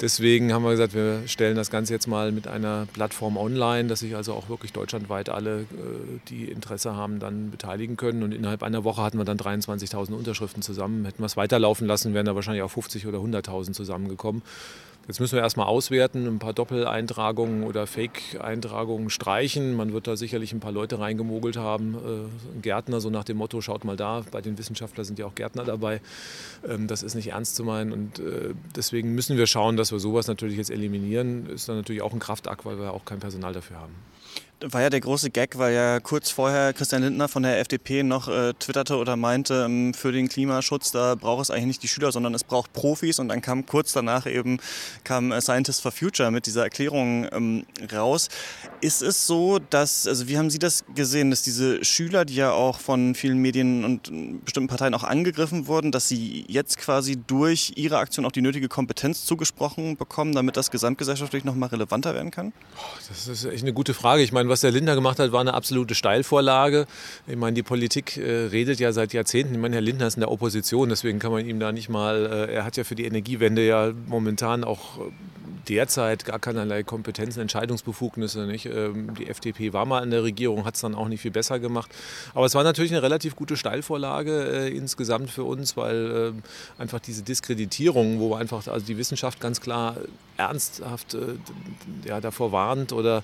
deswegen 0.00 0.52
haben 0.52 0.62
wir 0.62 0.70
gesagt, 0.70 0.94
wir 0.94 1.22
stellen 1.26 1.56
das 1.56 1.70
Ganze 1.70 1.92
jetzt 1.92 2.06
mal 2.06 2.30
mit 2.30 2.46
einer 2.46 2.86
Plattform 2.92 3.36
online, 3.36 3.88
dass 3.88 4.00
sich 4.00 4.14
also 4.14 4.34
auch 4.34 4.48
wirklich 4.48 4.72
deutschlandweit 4.72 5.28
alle, 5.28 5.62
äh, 5.62 5.64
die 6.28 6.44
Interesse 6.44 6.94
haben, 6.94 7.18
dann 7.18 7.50
beteiligen 7.50 7.96
können. 7.96 8.22
Und 8.22 8.32
innerhalb 8.32 8.62
einer 8.62 8.84
Woche 8.84 9.02
hatten 9.02 9.18
wir 9.18 9.24
dann 9.24 9.38
23.000 9.38 10.12
Unterschriften 10.12 10.62
zusammen. 10.62 11.04
Hätten 11.04 11.20
wir 11.20 11.26
es 11.26 11.36
weiterlaufen 11.36 11.88
lassen, 11.88 12.14
wären 12.14 12.26
da 12.26 12.36
wahrscheinlich 12.36 12.62
auch 12.62 12.70
50 12.70 13.08
oder 13.08 13.18
100.000 13.18 13.72
zusammengekommen. 13.72 14.42
Jetzt 15.08 15.20
müssen 15.20 15.36
wir 15.36 15.42
erstmal 15.42 15.66
auswerten, 15.66 16.26
ein 16.26 16.38
paar 16.38 16.52
Doppeleintragungen 16.52 17.62
oder 17.62 17.86
Fake-Eintragungen 17.86 19.08
streichen. 19.08 19.74
Man 19.74 19.94
wird 19.94 20.06
da 20.06 20.16
sicherlich 20.16 20.52
ein 20.52 20.60
paar 20.60 20.70
Leute 20.70 20.98
reingemogelt 20.98 21.56
haben. 21.56 21.94
Äh, 21.94 22.56
ein 22.56 22.60
Gärtner, 22.60 23.00
so 23.00 23.08
nach 23.08 23.24
dem 23.24 23.38
Motto, 23.38 23.62
schaut 23.62 23.86
mal 23.86 23.96
da, 23.96 24.22
bei 24.30 24.42
den 24.42 24.58
Wissenschaftlern 24.58 25.06
sind 25.06 25.18
ja 25.18 25.24
auch 25.24 25.34
Gärtner 25.34 25.64
dabei. 25.64 26.02
Ähm, 26.68 26.88
das 26.88 27.02
ist 27.02 27.14
nicht 27.14 27.28
ernst 27.28 27.56
zu 27.56 27.64
meinen 27.64 27.92
und 27.92 28.18
äh, 28.18 28.54
deswegen 28.76 29.14
müssen 29.14 29.38
wir 29.38 29.46
schauen, 29.46 29.78
dass 29.78 29.92
wir 29.92 29.98
sowas 29.98 30.26
natürlich 30.26 30.58
jetzt 30.58 30.70
eliminieren. 30.70 31.48
Ist 31.48 31.70
dann 31.70 31.76
natürlich 31.76 32.02
auch 32.02 32.12
ein 32.12 32.18
Kraftakt, 32.18 32.66
weil 32.66 32.78
wir 32.78 32.92
auch 32.92 33.06
kein 33.06 33.18
Personal 33.18 33.54
dafür 33.54 33.78
haben 33.78 33.94
war 34.60 34.82
ja 34.82 34.90
der 34.90 35.00
große 35.00 35.30
Gag, 35.30 35.58
weil 35.58 35.74
ja 35.74 36.00
kurz 36.00 36.30
vorher 36.30 36.72
Christian 36.72 37.02
Lindner 37.02 37.28
von 37.28 37.42
der 37.42 37.60
FDP 37.60 38.02
noch 38.02 38.28
äh, 38.28 38.52
twitterte 38.54 38.96
oder 38.96 39.16
meinte, 39.16 39.64
ähm, 39.66 39.94
für 39.94 40.12
den 40.12 40.28
Klimaschutz, 40.28 40.90
da 40.90 41.14
braucht 41.14 41.42
es 41.42 41.50
eigentlich 41.50 41.66
nicht 41.66 41.82
die 41.82 41.88
Schüler, 41.88 42.12
sondern 42.12 42.34
es 42.34 42.44
braucht 42.44 42.72
Profis. 42.72 43.18
Und 43.18 43.28
dann 43.28 43.40
kam 43.40 43.66
kurz 43.66 43.92
danach 43.92 44.26
eben 44.26 44.58
kam 45.04 45.32
äh, 45.32 45.40
Scientists 45.40 45.80
for 45.80 45.92
Future 45.92 46.30
mit 46.30 46.46
dieser 46.46 46.64
Erklärung 46.64 47.28
ähm, 47.32 47.66
raus. 47.92 48.28
Ist 48.80 49.02
es 49.02 49.26
so, 49.26 49.58
dass, 49.58 50.06
also 50.06 50.28
wie 50.28 50.38
haben 50.38 50.50
Sie 50.50 50.58
das 50.58 50.84
gesehen, 50.94 51.30
dass 51.30 51.42
diese 51.42 51.84
Schüler, 51.84 52.24
die 52.24 52.34
ja 52.34 52.50
auch 52.52 52.80
von 52.80 53.14
vielen 53.14 53.38
Medien 53.38 53.84
und 53.84 54.08
äh, 54.08 54.34
bestimmten 54.44 54.68
Parteien 54.68 54.94
auch 54.94 55.04
angegriffen 55.04 55.66
wurden, 55.66 55.92
dass 55.92 56.08
sie 56.08 56.44
jetzt 56.48 56.78
quasi 56.78 57.16
durch 57.16 57.74
ihre 57.76 57.98
Aktion 57.98 58.24
auch 58.24 58.32
die 58.32 58.42
nötige 58.42 58.68
Kompetenz 58.68 59.24
zugesprochen 59.24 59.96
bekommen, 59.96 60.34
damit 60.34 60.56
das 60.56 60.70
gesamtgesellschaftlich 60.70 61.44
nochmal 61.44 61.68
relevanter 61.68 62.14
werden 62.14 62.30
kann? 62.30 62.52
Das 63.08 63.28
ist 63.28 63.44
echt 63.44 63.62
eine 63.62 63.72
gute 63.72 63.94
Frage. 63.94 64.22
Ich 64.22 64.32
meine, 64.32 64.47
meine, 64.48 64.52
was 64.52 64.60
der 64.62 64.70
Lindner 64.72 64.94
gemacht 64.94 65.18
hat, 65.18 65.30
war 65.32 65.40
eine 65.40 65.54
absolute 65.54 65.94
Steilvorlage. 65.94 66.86
Ich 67.26 67.36
meine, 67.36 67.54
die 67.54 67.62
Politik 67.62 68.16
äh, 68.16 68.46
redet 68.46 68.80
ja 68.80 68.92
seit 68.92 69.12
Jahrzehnten. 69.12 69.54
Ich 69.54 69.60
meine, 69.60 69.76
Herr 69.76 69.82
Lindner 69.82 70.06
ist 70.06 70.16
in 70.16 70.20
der 70.20 70.30
Opposition, 70.30 70.88
deswegen 70.88 71.18
kann 71.18 71.32
man 71.32 71.46
ihm 71.46 71.60
da 71.60 71.70
nicht 71.70 71.88
mal, 71.88 72.48
äh, 72.48 72.54
er 72.54 72.64
hat 72.64 72.76
ja 72.76 72.84
für 72.84 72.94
die 72.94 73.04
Energiewende 73.04 73.66
ja 73.66 73.92
momentan 74.06 74.64
auch 74.64 74.98
äh, 74.98 75.10
derzeit 75.68 76.24
gar 76.24 76.38
keinerlei 76.38 76.82
Kompetenzen, 76.82 77.40
Entscheidungsbefugnisse. 77.40 78.46
Nicht? 78.46 78.66
Ähm, 78.66 79.14
die 79.14 79.28
FDP 79.28 79.72
war 79.72 79.84
mal 79.84 80.02
in 80.02 80.10
der 80.10 80.22
Regierung, 80.22 80.64
hat 80.64 80.74
es 80.74 80.80
dann 80.80 80.94
auch 80.94 81.08
nicht 81.08 81.20
viel 81.20 81.30
besser 81.30 81.58
gemacht. 81.58 81.90
Aber 82.34 82.46
es 82.46 82.54
war 82.54 82.64
natürlich 82.64 82.92
eine 82.92 83.02
relativ 83.02 83.36
gute 83.36 83.56
Steilvorlage 83.56 84.66
äh, 84.66 84.76
insgesamt 84.76 85.30
für 85.30 85.44
uns, 85.44 85.76
weil 85.76 86.34
äh, 86.78 86.80
einfach 86.80 87.00
diese 87.00 87.22
Diskreditierung, 87.22 88.18
wo 88.18 88.34
einfach 88.34 88.66
also 88.66 88.86
die 88.86 88.96
Wissenschaft 88.96 89.40
ganz 89.40 89.60
klar 89.60 89.96
ernsthaft 90.38 91.14
äh, 91.14 91.18
ja, 92.06 92.20
davor 92.20 92.52
warnt 92.52 92.92
oder 92.92 93.22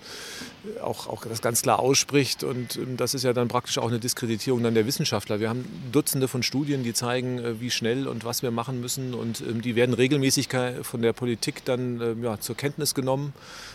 auch, 0.82 1.06
auch 1.06 1.24
das 1.24 1.40
ganz 1.40 1.62
klar 1.62 1.78
ausspricht. 1.78 2.44
Und 2.44 2.76
ähm, 2.76 2.96
das 2.96 3.14
ist 3.14 3.22
ja 3.22 3.32
dann 3.32 3.48
praktisch 3.48 3.78
auch 3.78 3.88
eine 3.88 4.00
Diskreditierung 4.00 4.62
dann 4.62 4.74
der 4.74 4.86
Wissenschaftler. 4.86 5.40
Wir 5.40 5.48
haben 5.48 5.64
Dutzende 5.92 6.28
von 6.28 6.42
Studien, 6.42 6.82
die 6.82 6.92
zeigen, 6.92 7.38
äh, 7.38 7.60
wie 7.60 7.70
schnell 7.70 8.08
und 8.08 8.24
was 8.24 8.42
wir 8.42 8.50
machen 8.50 8.80
müssen. 8.80 9.14
Und 9.14 9.40
ähm, 9.40 9.62
die 9.62 9.76
werden 9.76 9.94
regelmäßig 9.94 10.48
von 10.82 11.02
der 11.02 11.12
Politik 11.12 11.64
dann 11.64 12.00
ähm, 12.00 12.22
zur 12.40 12.56
Kenntnis 12.56 12.94
genommen, 12.94 13.32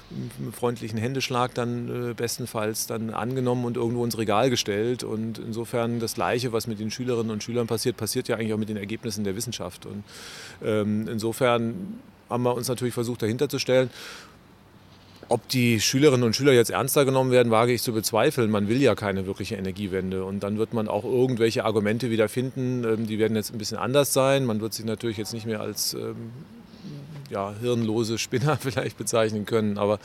mit 0.10 0.32
einem 0.40 0.54
freundlichen 0.54 0.98
Händeschlag 0.98 1.54
dann 1.54 2.12
äh, 2.12 2.14
bestenfalls 2.14 2.88
dann 2.88 3.12
angenommen 3.12 3.66
und 3.66 3.78
irgendwo 3.78 4.04
ins 4.04 4.18
Regal 4.18 4.50
gestellt. 4.50 5.04
Und 5.04 5.40
insofern 5.40 6.00
das 6.00 6.16
Gleiche, 6.16 6.52
was 6.52 6.68
mit 6.68 6.80
den 6.80 6.92
Schülerinnen 6.92 7.32
und 7.32 7.44
Schülern 7.44 7.68
passiert, 7.68 7.98
passiert 7.98 8.28
ja 8.28 8.36
eigentlich 8.36 8.54
auch 8.54 8.58
mit 8.58 8.70
den 8.70 8.78
Ergebnissen 8.78 9.24
der 9.24 9.36
Wissenschaft. 9.36 9.86
Und 9.86 10.04
ähm, 10.64 11.08
insofern 11.08 12.00
haben 12.30 12.44
wir 12.44 12.56
uns 12.56 12.68
natürlich 12.68 12.94
versucht, 12.94 13.22
dahinter 13.22 13.50
zu 13.50 13.60
stellen. 13.60 13.90
Ob 15.32 15.48
die 15.50 15.80
Schülerinnen 15.80 16.24
und 16.24 16.36
Schüler 16.36 16.54
jetzt 16.54 16.72
ernster 16.72 17.06
genommen 17.06 17.30
werden, 17.30 17.52
wage 17.52 17.72
ich 17.72 17.84
zu 17.84 17.94
bezweifeln. 17.94 18.50
Man 18.50 18.68
will 18.68 18.82
ja 18.82 18.96
keine 18.96 19.28
wirkliche 19.28 19.56
Energiewende. 19.58 20.26
Und 20.26 20.42
dann 20.42 20.58
wird 20.58 20.74
man 20.74 20.88
auch 20.88 21.04
irgendwelche 21.04 21.66
Argumente 21.66 22.10
wieder 22.10 22.28
finden, 22.30 22.84
ähm, 22.84 23.06
die 23.06 23.20
werden 23.20 23.36
jetzt 23.36 23.54
ein 23.54 23.60
bisschen 23.60 23.78
anders 23.78 24.12
sein. 24.12 24.46
Man 24.46 24.60
wird 24.60 24.74
sich 24.74 24.86
natürlich 24.86 25.18
jetzt 25.18 25.34
nicht 25.34 25.46
mehr 25.46 25.62
als 25.62 25.94
ähm, 25.94 26.32
ja, 27.30 27.54
hirnlose 27.60 28.18
Spinner 28.18 28.58
vielleicht 28.62 28.98
bezeichnen 28.98 29.46
können. 29.46 29.78
Aber 29.78 30.00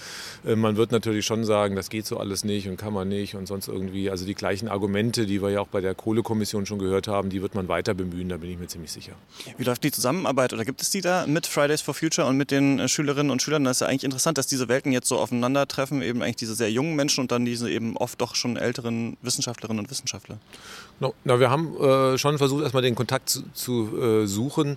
äh, 0.47 0.57
man 0.57 0.77
wird 0.77 0.93
natürlich 0.93 1.27
schon 1.27 1.45
sagen, 1.45 1.77
das 1.77 1.91
geht 1.91 2.07
so 2.07 2.19
alles 2.19 2.45
nicht 2.45 2.69
und 2.69 2.77
kann 2.77 2.93
man 2.93 3.09
nicht 3.09 3.35
und 3.35 3.47
sonst 3.47 3.69
irgendwie. 3.69 4.11
Also 4.11 4.25
die 4.25 4.35
gleichen 4.35 4.69
Argumente, 4.69 5.27
die 5.27 5.43
wir 5.43 5.51
ja 5.51 5.61
auch 5.61 5.69
bei 5.69 5.81
der 5.81 5.95
Kohlekommission 5.95 6.67
schon 6.67 6.79
gehört 6.79 7.09
haben, 7.09 7.31
die 7.31 7.43
wird 7.43 7.55
man 7.55 7.69
weiter 7.69 7.95
bemühen, 7.95 8.29
da 8.29 8.37
bin 8.37 8.51
ich 8.51 8.59
mir 8.59 8.67
ziemlich 8.67 8.93
sicher. 8.93 9.13
Wie 9.59 9.65
läuft 9.65 9.85
die 9.85 9.91
Zusammenarbeit 9.91 10.53
oder 10.53 10.65
gibt 10.65 10.83
es 10.83 10.91
die 10.91 11.01
da 11.01 11.27
mit 11.27 11.47
Fridays 11.47 11.81
for 11.81 11.95
Future 11.95 12.27
und 12.27 12.37
mit 12.37 12.51
den 12.51 12.79
äh, 12.79 12.89
Schülerinnen 12.89 13.31
und 13.31 13.43
Schülern? 13.43 13.65
Das 13.65 13.79
ist 13.79 13.81
ja 13.81 13.87
eigentlich 13.89 14.05
interessant, 14.05 14.39
dass 14.39 14.47
diese 14.47 14.69
Welten 14.69 14.93
jetzt 14.93 15.09
so 15.09 15.19
aufeinandertreffen, 15.19 16.03
eben 16.03 16.23
eigentlich 16.23 16.37
diese 16.37 16.55
sehr 16.55 16.71
jungen 16.71 16.97
Menschen 16.97 17.21
und 17.21 17.33
dann 17.33 17.45
diese 17.45 17.71
eben 17.71 17.97
oft 17.97 18.21
doch 18.21 18.35
schon 18.35 18.57
älteren 18.57 19.17
Wissenschaftlerinnen 19.23 19.81
und 19.81 19.91
Wissenschaftler. 19.91 20.39
No, 21.01 21.13
na, 21.25 21.41
wir 21.41 21.51
haben 21.51 21.77
äh, 21.77 22.19
schon 22.19 22.39
versucht, 22.39 22.63
erstmal 22.63 22.83
den 22.83 22.95
Kontakt 22.95 23.29
zu, 23.29 23.43
zu 23.53 23.99
äh, 24.01 24.27
suchen, 24.27 24.77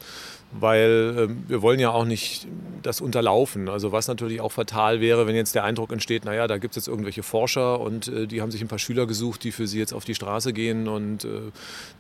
weil 0.51 1.29
äh, 1.29 1.49
wir 1.49 1.61
wollen 1.61 1.79
ja 1.79 1.91
auch 1.91 2.05
nicht 2.05 2.47
das 2.81 3.01
unterlaufen. 3.01 3.69
Also 3.69 3.91
was 3.91 4.07
natürlich 4.07 4.41
auch 4.41 4.51
fatal 4.51 5.01
wäre, 5.01 5.27
wenn 5.27 5.35
jetzt 5.35 5.55
der 5.55 5.63
Eindruck 5.63 5.91
entsteht, 5.91 6.25
naja, 6.25 6.47
da 6.47 6.57
gibt 6.57 6.71
es 6.71 6.83
jetzt 6.83 6.87
irgendwelche 6.87 7.21
Forscher 7.21 7.79
und 7.79 8.07
äh, 8.07 8.27
die 8.27 8.41
haben 8.41 8.51
sich 8.51 8.61
ein 8.61 8.67
paar 8.67 8.79
Schüler 8.79 9.05
gesucht, 9.05 9.43
die 9.43 9.51
für 9.51 9.67
sie 9.67 9.77
jetzt 9.77 9.93
auf 9.93 10.05
die 10.05 10.15
Straße 10.15 10.53
gehen 10.53 10.87
und 10.87 11.25
äh, 11.25 11.51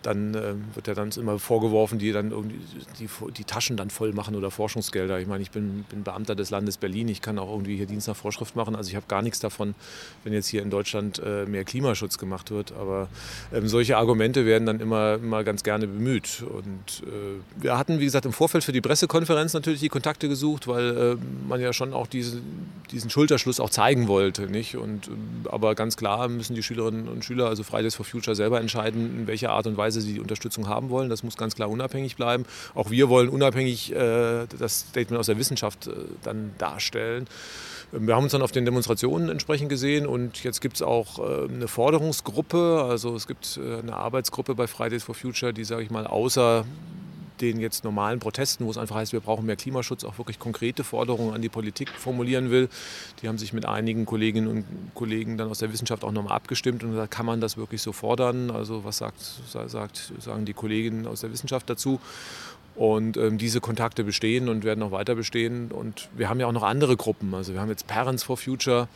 dann 0.01 0.33
äh, 0.33 0.53
wird 0.73 0.87
ja 0.87 0.93
dann 0.93 1.11
immer 1.11 1.39
vorgeworfen, 1.39 1.99
die 1.99 2.11
dann 2.11 2.31
irgendwie 2.31 2.59
die, 2.99 3.09
die, 3.37 3.43
Taschen 3.43 3.77
dann 3.77 3.89
voll 3.89 4.13
machen 4.13 4.35
oder 4.35 4.49
Forschungsgelder. 4.49 5.19
Ich 5.19 5.27
meine, 5.27 5.43
ich 5.43 5.51
bin, 5.51 5.85
bin 5.89 6.03
Beamter 6.03 6.35
des 6.35 6.49
Landes 6.49 6.77
Berlin, 6.77 7.07
ich 7.09 7.21
kann 7.21 7.37
auch 7.39 7.51
irgendwie 7.51 7.75
hier 7.75 7.85
Dienst 7.85 8.07
nach 8.07 8.15
Vorschrift 8.15 8.55
machen. 8.55 8.75
Also 8.75 8.89
ich 8.89 8.95
habe 8.95 9.05
gar 9.07 9.21
nichts 9.21 9.39
davon, 9.39 9.75
wenn 10.23 10.33
jetzt 10.33 10.47
hier 10.47 10.61
in 10.61 10.69
Deutschland 10.69 11.19
äh, 11.19 11.45
mehr 11.45 11.65
Klimaschutz 11.65 12.17
gemacht 12.17 12.51
wird. 12.51 12.71
Aber 12.73 13.09
ähm, 13.53 13.67
solche 13.67 13.97
Argumente 13.97 14.06
werden 14.15 14.65
dann 14.65 14.79
immer, 14.79 15.15
immer 15.15 15.43
ganz 15.43 15.63
gerne 15.63 15.87
bemüht. 15.87 16.43
Und 16.43 17.03
äh, 17.07 17.61
wir 17.61 17.77
hatten, 17.77 17.99
wie 17.99 18.05
gesagt, 18.05 18.25
im 18.25 18.33
Vorfeld 18.33 18.63
für 18.63 18.71
die 18.71 18.81
Pressekonferenz 18.81 19.53
natürlich 19.53 19.79
die 19.79 19.89
Kontakte 19.89 20.29
gesucht, 20.29 20.67
weil 20.67 20.97
äh, 20.97 21.15
man 21.47 21.59
ja 21.59 21.73
schon 21.73 21.93
auch 21.93 22.07
diese, 22.07 22.41
diesen 22.91 23.09
Schulterschluss 23.09 23.59
auch 23.59 23.69
zeigen 23.69 24.07
wollte. 24.07 24.43
Nicht? 24.43 24.77
Und, 24.77 25.07
äh, 25.07 25.49
aber 25.49 25.75
ganz 25.75 25.97
klar 25.97 26.27
müssen 26.27 26.55
die 26.55 26.63
Schülerinnen 26.63 27.07
und 27.07 27.25
Schüler, 27.25 27.47
also 27.47 27.63
Fridays 27.63 27.95
for 27.95 28.05
Future, 28.05 28.35
selber 28.35 28.59
entscheiden, 28.59 29.19
in 29.19 29.27
welcher 29.27 29.51
Art 29.51 29.67
und 29.67 29.77
Weise 29.77 30.01
sie 30.01 30.13
die 30.13 30.19
Unterstützung 30.19 30.67
haben 30.67 30.89
wollen. 30.89 31.09
Das 31.09 31.23
muss 31.23 31.37
ganz 31.37 31.55
klar 31.55 31.69
unabhängig 31.69 32.15
bleiben. 32.15 32.45
Auch 32.75 32.91
wir 32.91 33.09
wollen 33.09 33.29
unabhängig 33.29 33.93
äh, 33.93 34.45
das 34.57 34.79
Statement 34.89 35.19
aus 35.19 35.27
der 35.27 35.37
Wissenschaft 35.37 35.87
äh, 35.87 35.91
dann 36.23 36.51
darstellen. 36.57 37.27
Wir 37.91 38.15
haben 38.15 38.23
uns 38.23 38.33
dann 38.33 38.41
auf 38.41 38.51
den 38.51 38.65
Demonstrationen 38.65 39.29
entsprechend 39.29 39.69
gesehen 39.69 40.07
und 40.07 40.43
jetzt 40.43 40.59
gibt 40.59 40.75
es 40.75 40.81
auch 40.81 41.19
äh, 41.19 41.47
eine 41.47 41.67
Forderungsgruppe. 41.67 42.85
Also 42.87 43.15
es 43.15 43.27
gibt 43.27 43.57
eine 43.57 43.95
Arbeitsgruppe 43.97 44.55
bei 44.55 44.67
Fridays 44.67 45.03
for 45.03 45.15
Future, 45.15 45.53
die, 45.53 45.63
sage 45.63 45.83
ich 45.83 45.89
mal, 45.89 46.07
außer 46.07 46.65
den 47.41 47.59
jetzt 47.59 47.83
normalen 47.83 48.19
Protesten, 48.19 48.65
wo 48.65 48.71
es 48.71 48.77
einfach 48.77 48.95
heißt, 48.95 49.13
wir 49.13 49.19
brauchen 49.19 49.45
mehr 49.45 49.55
Klimaschutz, 49.55 50.03
auch 50.03 50.17
wirklich 50.17 50.39
konkrete 50.39 50.83
Forderungen 50.83 51.33
an 51.33 51.41
die 51.41 51.49
Politik 51.49 51.89
formulieren 51.89 52.49
will. 52.49 52.69
Die 53.21 53.27
haben 53.27 53.37
sich 53.37 53.53
mit 53.53 53.65
einigen 53.65 54.05
Kolleginnen 54.05 54.47
und 54.47 54.65
Kollegen 54.93 55.37
dann 55.37 55.49
aus 55.49 55.59
der 55.59 55.71
Wissenschaft 55.71 56.03
auch 56.03 56.11
nochmal 56.11 56.33
abgestimmt 56.33 56.83
und 56.83 56.91
gesagt, 56.91 57.11
kann 57.11 57.25
man 57.25 57.41
das 57.41 57.57
wirklich 57.57 57.81
so 57.81 57.93
fordern? 57.93 58.51
Also 58.51 58.83
was 58.83 58.97
sagt, 58.97 59.21
sagt, 59.51 60.13
sagen 60.19 60.45
die 60.45 60.53
Kolleginnen 60.53 61.07
aus 61.07 61.21
der 61.21 61.31
Wissenschaft 61.31 61.69
dazu? 61.69 61.99
Und 62.77 63.17
ähm, 63.17 63.39
diese 63.39 63.59
Kontakte 63.59 64.03
bestehen 64.03 64.49
und 64.49 64.63
werden 64.63 64.83
auch 64.83 64.91
weiter 64.91 65.15
bestehen. 65.15 65.71
Und 65.71 66.09
wir 66.15 66.29
haben 66.29 66.39
ja 66.39 66.45
auch 66.45 66.51
noch 66.51 66.61
andere 66.61 66.95
Gruppen. 66.95 67.33
Also 67.33 67.53
wir 67.53 67.59
haben 67.59 67.69
jetzt 67.69 67.87
Parents 67.87 68.21
for 68.21 68.37
Future, 68.37 68.87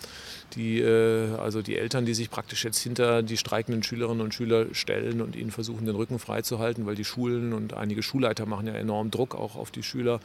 die, 0.55 0.79
äh, 0.79 1.33
also 1.37 1.63
die 1.63 1.77
Eltern, 1.77 2.05
die 2.05 2.13
sich 2.13 2.29
praktisch 2.29 2.63
jetzt 2.63 2.77
hinter 2.77 3.23
die 3.23 3.37
streikenden 3.37 3.81
Schülerinnen 3.81 4.21
und 4.21 4.35
Schüler 4.35 4.67
stellen 4.73 5.19
und 5.19 5.35
ihnen 5.35 5.49
versuchen, 5.49 5.87
den 5.87 5.95
Rücken 5.95 6.19
freizuhalten, 6.19 6.85
weil 6.85 6.93
die 6.93 7.05
Schulen 7.05 7.53
und 7.53 7.73
einige 7.73 8.03
Schulleiter 8.03 8.45
machen 8.45 8.67
ja 8.67 8.73
enorm 8.73 9.09
Druck 9.09 9.33
auch 9.33 9.55
auf 9.55 9.71
die 9.71 9.81
Schüler. 9.81 10.19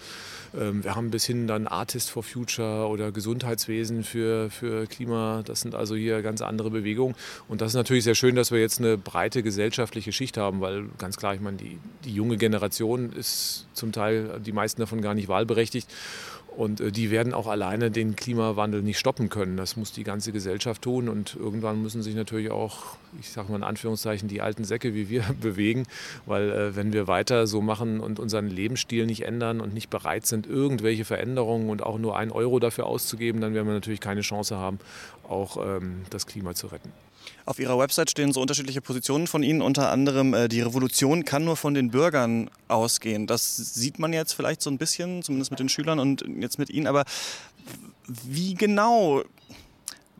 Ähm, 0.55 0.85
wir 0.85 0.95
haben 0.95 1.11
bis 1.11 1.25
hin 1.25 1.47
dann 1.47 1.67
Artist 1.67 2.11
for 2.11 2.23
Future 2.23 2.89
oder 2.89 3.11
Gesundheitswesen 3.11 4.05
für, 4.05 4.51
für 4.51 4.87
Klima. 4.87 5.43
Das 5.47 5.63
sind 5.63 5.75
also 5.75 5.95
hier 5.95 6.21
ganz 6.21 6.43
andere 6.43 6.71
Bewegungen. 6.71 7.15
Und 7.49 7.63
das 7.63 7.69
ist 7.69 7.77
natürlich 7.77 8.05
sehr 8.05 8.15
schön, 8.15 8.37
dass 8.37 8.51
wir 8.51 8.61
jetzt 8.61 8.81
eine 8.81 8.99
breite 8.99 9.43
gesellschaftliche 9.43 10.13
Schicht 10.13 10.37
haben, 10.37 10.61
weil 10.61 10.85
ganz 10.99 11.17
klar, 11.17 11.35
ich 11.35 11.41
meine, 11.41 11.57
die, 11.57 11.79
die 12.05 12.13
junge 12.13 12.37
Generation 12.37 13.13
ist 13.13 13.46
zum 13.73 13.93
Teil, 13.93 14.41
die 14.41 14.53
meisten 14.53 14.81
davon 14.81 15.01
gar 15.01 15.15
nicht 15.15 15.29
wahlberechtigt. 15.29 15.89
Und 16.57 16.81
äh, 16.81 16.91
die 16.91 17.11
werden 17.11 17.35
auch 17.35 17.47
alleine 17.47 17.91
den 17.91 18.17
Klimawandel 18.17 18.83
nicht 18.83 18.99
stoppen 18.99 19.29
können. 19.29 19.57
Das 19.57 19.77
muss 19.77 19.93
die 19.93 20.05
ganze 20.05 20.33
Gesellschaft 20.33 20.83
tun. 20.83 21.09
Und 21.09 21.37
irgendwann 21.37 21.83
müssen 21.83 22.03
sich 22.03 22.15
natürlich 22.15 22.51
auch, 22.51 22.97
ich 23.21 23.31
sage 23.31 23.51
mal 23.51 23.59
in 23.59 23.63
Anführungszeichen, 23.63 24.29
die 24.29 24.41
alten 24.41 24.65
Säcke 24.65 24.95
wie 24.95 25.11
wir 25.11 25.23
bewegen. 25.41 25.85
Weil 26.25 26.51
äh, 26.51 26.77
wenn 26.77 26.93
wir 26.93 27.07
weiter 27.07 27.47
so 27.47 27.61
machen 27.61 28.01
und 28.01 28.19
unseren 28.19 28.49
Lebensstil 28.49 29.07
nicht 29.07 29.23
ändern 29.23 29.61
und 29.61 29.75
nicht 29.75 29.91
bereit 29.91 30.27
sind, 30.27 30.47
irgendwelche 30.47 31.05
Veränderungen 31.05 31.69
und 31.69 31.83
auch 31.83 31.99
nur 31.99 32.17
einen 32.17 32.33
Euro 32.33 32.59
dafür 32.59 32.87
auszugeben, 32.87 33.41
dann 33.43 33.53
werden 33.53 33.67
wir 33.67 33.75
natürlich 33.75 34.01
keine 34.01 34.23
Chance 34.23 34.57
haben, 34.57 34.79
auch 35.29 35.59
ähm, 35.59 36.03
das 36.09 36.27
Klima 36.27 36.55
zu 36.55 36.69
retten. 36.69 36.91
Auf 37.45 37.59
Ihrer 37.59 37.79
Website 37.79 38.11
stehen 38.11 38.33
so 38.33 38.41
unterschiedliche 38.41 38.81
Positionen 38.81 39.27
von 39.27 39.43
Ihnen, 39.43 39.63
unter 39.63 39.91
anderem 39.91 40.35
äh, 40.35 40.49
die 40.49 40.61
Revolution 40.61 41.25
kann 41.25 41.45
nur 41.45 41.57
von 41.57 41.75
den 41.75 41.91
Bürgern 41.91 42.51
ausgehen. 42.69 43.27
Das 43.27 43.57
sieht 43.57 43.99
man 43.99 44.13
jetzt 44.13 44.33
vielleicht 44.33 44.63
so 44.63 44.71
ein 44.71 44.79
bisschen, 44.79 45.23
zumindest 45.23 45.51
mit 45.51 45.61
den 45.61 45.69
Schülern 45.69 45.99
und 45.99 46.25
jetzt 46.41 46.59
mit 46.59 46.71
Ihnen, 46.71 46.87
aber 46.87 47.05
wie 48.07 48.55
genau 48.55 49.23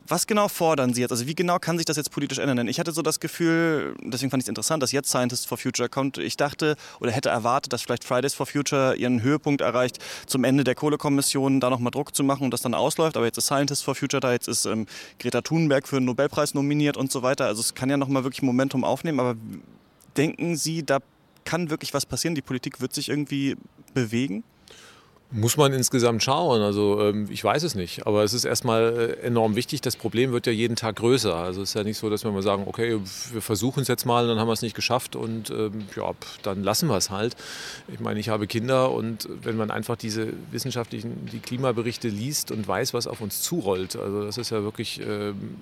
was 0.07 0.27
genau 0.27 0.47
fordern 0.47 0.93
Sie 0.93 1.01
jetzt? 1.01 1.11
Also 1.11 1.27
wie 1.27 1.35
genau 1.35 1.59
kann 1.59 1.77
sich 1.77 1.85
das 1.85 1.97
jetzt 1.97 2.11
politisch 2.11 2.37
ändern? 2.37 2.57
Denn 2.57 2.67
ich 2.67 2.79
hatte 2.79 2.91
so 2.91 3.01
das 3.01 3.19
Gefühl, 3.19 3.95
deswegen 4.01 4.31
fand 4.31 4.41
ich 4.41 4.45
es 4.45 4.49
interessant, 4.49 4.81
dass 4.81 4.91
jetzt 4.91 5.09
Scientists 5.09 5.45
for 5.45 5.57
Future 5.57 5.89
kommt. 5.89 6.17
Ich 6.17 6.37
dachte 6.37 6.75
oder 6.99 7.11
hätte 7.11 7.29
erwartet, 7.29 7.73
dass 7.73 7.81
vielleicht 7.81 8.03
Fridays 8.03 8.33
for 8.33 8.45
Future 8.45 8.95
ihren 8.95 9.21
Höhepunkt 9.21 9.61
erreicht, 9.61 9.99
zum 10.25 10.43
Ende 10.43 10.63
der 10.63 10.75
Kohlekommission 10.75 11.59
da 11.59 11.69
nochmal 11.69 11.91
Druck 11.91 12.15
zu 12.15 12.23
machen 12.23 12.43
und 12.43 12.51
das 12.51 12.61
dann 12.61 12.73
ausläuft. 12.73 13.17
Aber 13.17 13.25
jetzt 13.25 13.37
ist 13.37 13.47
Scientists 13.47 13.83
for 13.83 13.95
Future 13.95 14.19
da, 14.19 14.31
jetzt 14.31 14.47
ist 14.47 14.65
ähm, 14.65 14.85
Greta 15.19 15.41
Thunberg 15.41 15.87
für 15.87 15.97
den 15.97 16.05
Nobelpreis 16.05 16.53
nominiert 16.53 16.97
und 16.97 17.11
so 17.11 17.21
weiter. 17.21 17.45
Also 17.45 17.61
es 17.61 17.73
kann 17.73 17.89
ja 17.89 17.97
nochmal 17.97 18.23
wirklich 18.23 18.41
Momentum 18.41 18.83
aufnehmen. 18.83 19.19
Aber 19.19 19.35
denken 20.15 20.55
Sie, 20.55 20.83
da 20.83 20.99
kann 21.43 21.69
wirklich 21.69 21.93
was 21.93 22.05
passieren? 22.05 22.35
Die 22.35 22.41
Politik 22.41 22.81
wird 22.81 22.93
sich 22.93 23.09
irgendwie 23.09 23.55
bewegen? 23.93 24.43
Muss 25.29 25.57
man 25.57 25.73
insgesamt 25.73 26.23
schauen. 26.23 26.61
Also 26.61 27.01
ähm, 27.01 27.27
ich 27.29 27.43
weiß 27.43 27.63
es 27.63 27.75
nicht. 27.75 28.07
Aber 28.07 28.23
es 28.23 28.33
ist 28.33 28.45
erstmal 28.45 29.17
äh, 29.21 29.25
enorm 29.25 29.57
wichtig. 29.57 29.81
Das 29.81 29.97
Problem 29.97 30.31
wird 30.31 30.47
ja 30.47 30.53
jeden 30.53 30.77
Tag 30.77 30.95
größer. 30.95 31.35
Also 31.35 31.63
es 31.63 31.69
ist 31.69 31.73
ja 31.75 31.83
nicht 31.83 31.97
so, 31.97 32.09
dass 32.09 32.23
wir 32.23 32.31
mal 32.31 32.41
sagen, 32.41 32.63
okay, 32.65 32.97
wir 33.33 33.41
versuchen 33.41 33.81
es 33.81 33.89
jetzt 33.89 34.05
mal, 34.05 34.25
dann 34.27 34.39
haben 34.39 34.47
wir 34.47 34.53
es 34.53 34.61
nicht 34.61 34.75
geschafft 34.75 35.17
und 35.17 35.49
ähm, 35.49 35.85
ja, 35.97 36.11
dann 36.43 36.63
lassen 36.63 36.87
wir 36.87 36.95
es 36.95 37.09
halt. 37.09 37.35
Ich 37.91 37.99
meine, 37.99 38.21
ich 38.21 38.29
habe 38.29 38.47
Kinder 38.47 38.91
und 38.91 39.27
wenn 39.43 39.57
man 39.57 39.69
einfach 39.69 39.97
diese 39.97 40.31
wissenschaftlichen, 40.51 41.25
die 41.29 41.39
Klimaberichte 41.39 42.07
liest 42.07 42.51
und 42.51 42.65
weiß, 42.65 42.93
was 42.93 43.05
auf 43.05 43.19
uns 43.19 43.41
zurollt, 43.41 43.97
also 43.97 44.23
das 44.23 44.37
ist 44.37 44.51
ja 44.51 44.63
wirklich 44.63 45.01
ähm, 45.01 45.57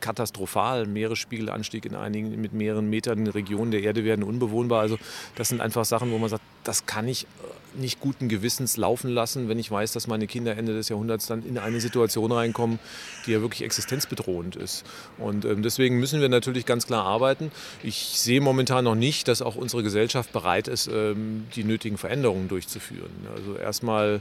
katastrophal. 0.00 0.86
Meeresspiegelanstieg 0.86 1.84
in 1.84 1.94
einigen 1.94 2.40
mit 2.40 2.54
mehreren 2.54 2.88
Metern 2.88 3.26
Regionen 3.26 3.70
der 3.70 3.82
Erde 3.82 4.02
werden 4.04 4.24
unbewohnbar. 4.24 4.80
Also 4.80 4.96
das 5.36 5.50
sind 5.50 5.60
einfach 5.60 5.84
Sachen, 5.84 6.10
wo 6.10 6.16
man 6.16 6.30
sagt, 6.30 6.42
das 6.70 6.86
kann 6.86 7.08
ich 7.08 7.24
äh, 7.24 7.80
nicht 7.80 7.98
guten 7.98 8.28
Gewissens 8.28 8.76
laufen 8.76 9.10
lassen, 9.10 9.48
wenn 9.48 9.58
ich 9.58 9.68
weiß, 9.68 9.90
dass 9.90 10.06
meine 10.06 10.28
Kinder 10.28 10.56
Ende 10.56 10.72
des 10.72 10.88
Jahrhunderts 10.88 11.26
dann 11.26 11.44
in 11.44 11.58
eine 11.58 11.80
Situation 11.80 12.30
reinkommen, 12.30 12.78
die 13.26 13.32
ja 13.32 13.40
wirklich 13.40 13.62
existenzbedrohend 13.62 14.54
ist. 14.54 14.84
Und 15.18 15.44
ähm, 15.44 15.64
deswegen 15.64 15.98
müssen 15.98 16.20
wir 16.20 16.28
natürlich 16.28 16.66
ganz 16.66 16.86
klar 16.86 17.04
arbeiten. 17.04 17.50
Ich 17.82 18.20
sehe 18.20 18.40
momentan 18.40 18.84
noch 18.84 18.94
nicht, 18.94 19.26
dass 19.26 19.42
auch 19.42 19.56
unsere 19.56 19.82
Gesellschaft 19.82 20.32
bereit 20.32 20.68
ist, 20.68 20.86
ähm, 20.86 21.48
die 21.56 21.64
nötigen 21.64 21.98
Veränderungen 21.98 22.46
durchzuführen. 22.46 23.10
Also 23.34 23.56
erstmal 23.56 24.20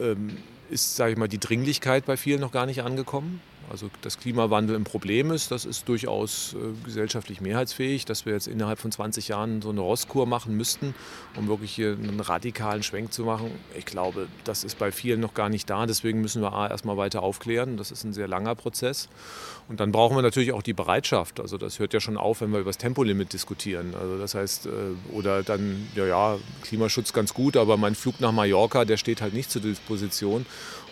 ähm, 0.00 0.36
ist, 0.68 0.96
sage 0.96 1.12
ich 1.12 1.16
mal, 1.16 1.28
die 1.28 1.38
Dringlichkeit 1.38 2.06
bei 2.06 2.16
vielen 2.16 2.40
noch 2.40 2.50
gar 2.50 2.66
nicht 2.66 2.82
angekommen. 2.82 3.40
Also 3.70 3.90
dass 4.02 4.18
Klimawandel 4.18 4.76
ein 4.76 4.84
Problem 4.84 5.30
ist, 5.30 5.50
das 5.50 5.64
ist 5.64 5.88
durchaus 5.88 6.54
äh, 6.54 6.84
gesellschaftlich 6.84 7.40
mehrheitsfähig, 7.40 8.04
dass 8.04 8.26
wir 8.26 8.32
jetzt 8.32 8.46
innerhalb 8.46 8.78
von 8.78 8.90
20 8.90 9.28
Jahren 9.28 9.62
so 9.62 9.70
eine 9.70 9.80
Rostkur 9.80 10.26
machen 10.26 10.56
müssten, 10.56 10.94
um 11.36 11.48
wirklich 11.48 11.72
hier 11.72 11.92
einen 11.92 12.20
radikalen 12.20 12.82
Schwenk 12.82 13.12
zu 13.12 13.24
machen. 13.24 13.50
Ich 13.76 13.84
glaube, 13.84 14.28
das 14.44 14.64
ist 14.64 14.78
bei 14.78 14.92
vielen 14.92 15.20
noch 15.20 15.34
gar 15.34 15.48
nicht 15.48 15.68
da. 15.68 15.86
Deswegen 15.86 16.20
müssen 16.20 16.42
wir 16.42 16.52
A, 16.52 16.68
erstmal 16.68 16.96
weiter 16.96 17.22
aufklären. 17.22 17.76
Das 17.76 17.90
ist 17.90 18.04
ein 18.04 18.12
sehr 18.12 18.28
langer 18.28 18.54
Prozess. 18.54 19.08
Und 19.68 19.80
dann 19.80 19.92
brauchen 19.92 20.16
wir 20.16 20.22
natürlich 20.22 20.52
auch 20.52 20.62
die 20.62 20.72
Bereitschaft. 20.72 21.40
Also 21.40 21.58
das 21.58 21.78
hört 21.78 21.92
ja 21.92 22.00
schon 22.00 22.16
auf, 22.16 22.40
wenn 22.40 22.50
wir 22.52 22.60
über 22.60 22.70
das 22.70 22.78
Tempolimit 22.78 23.32
diskutieren. 23.32 23.94
Also 24.00 24.18
das 24.18 24.34
heißt, 24.34 24.66
äh, 24.66 24.70
oder 25.12 25.42
dann, 25.42 25.88
ja, 25.94 26.06
ja, 26.06 26.38
Klimaschutz 26.62 27.12
ganz 27.12 27.34
gut, 27.34 27.56
aber 27.56 27.76
mein 27.76 27.94
Flug 27.94 28.20
nach 28.20 28.32
Mallorca, 28.32 28.84
der 28.86 28.96
steht 28.96 29.20
halt 29.20 29.34
nicht 29.34 29.50
zur 29.50 29.60
Disposition. 29.60 30.46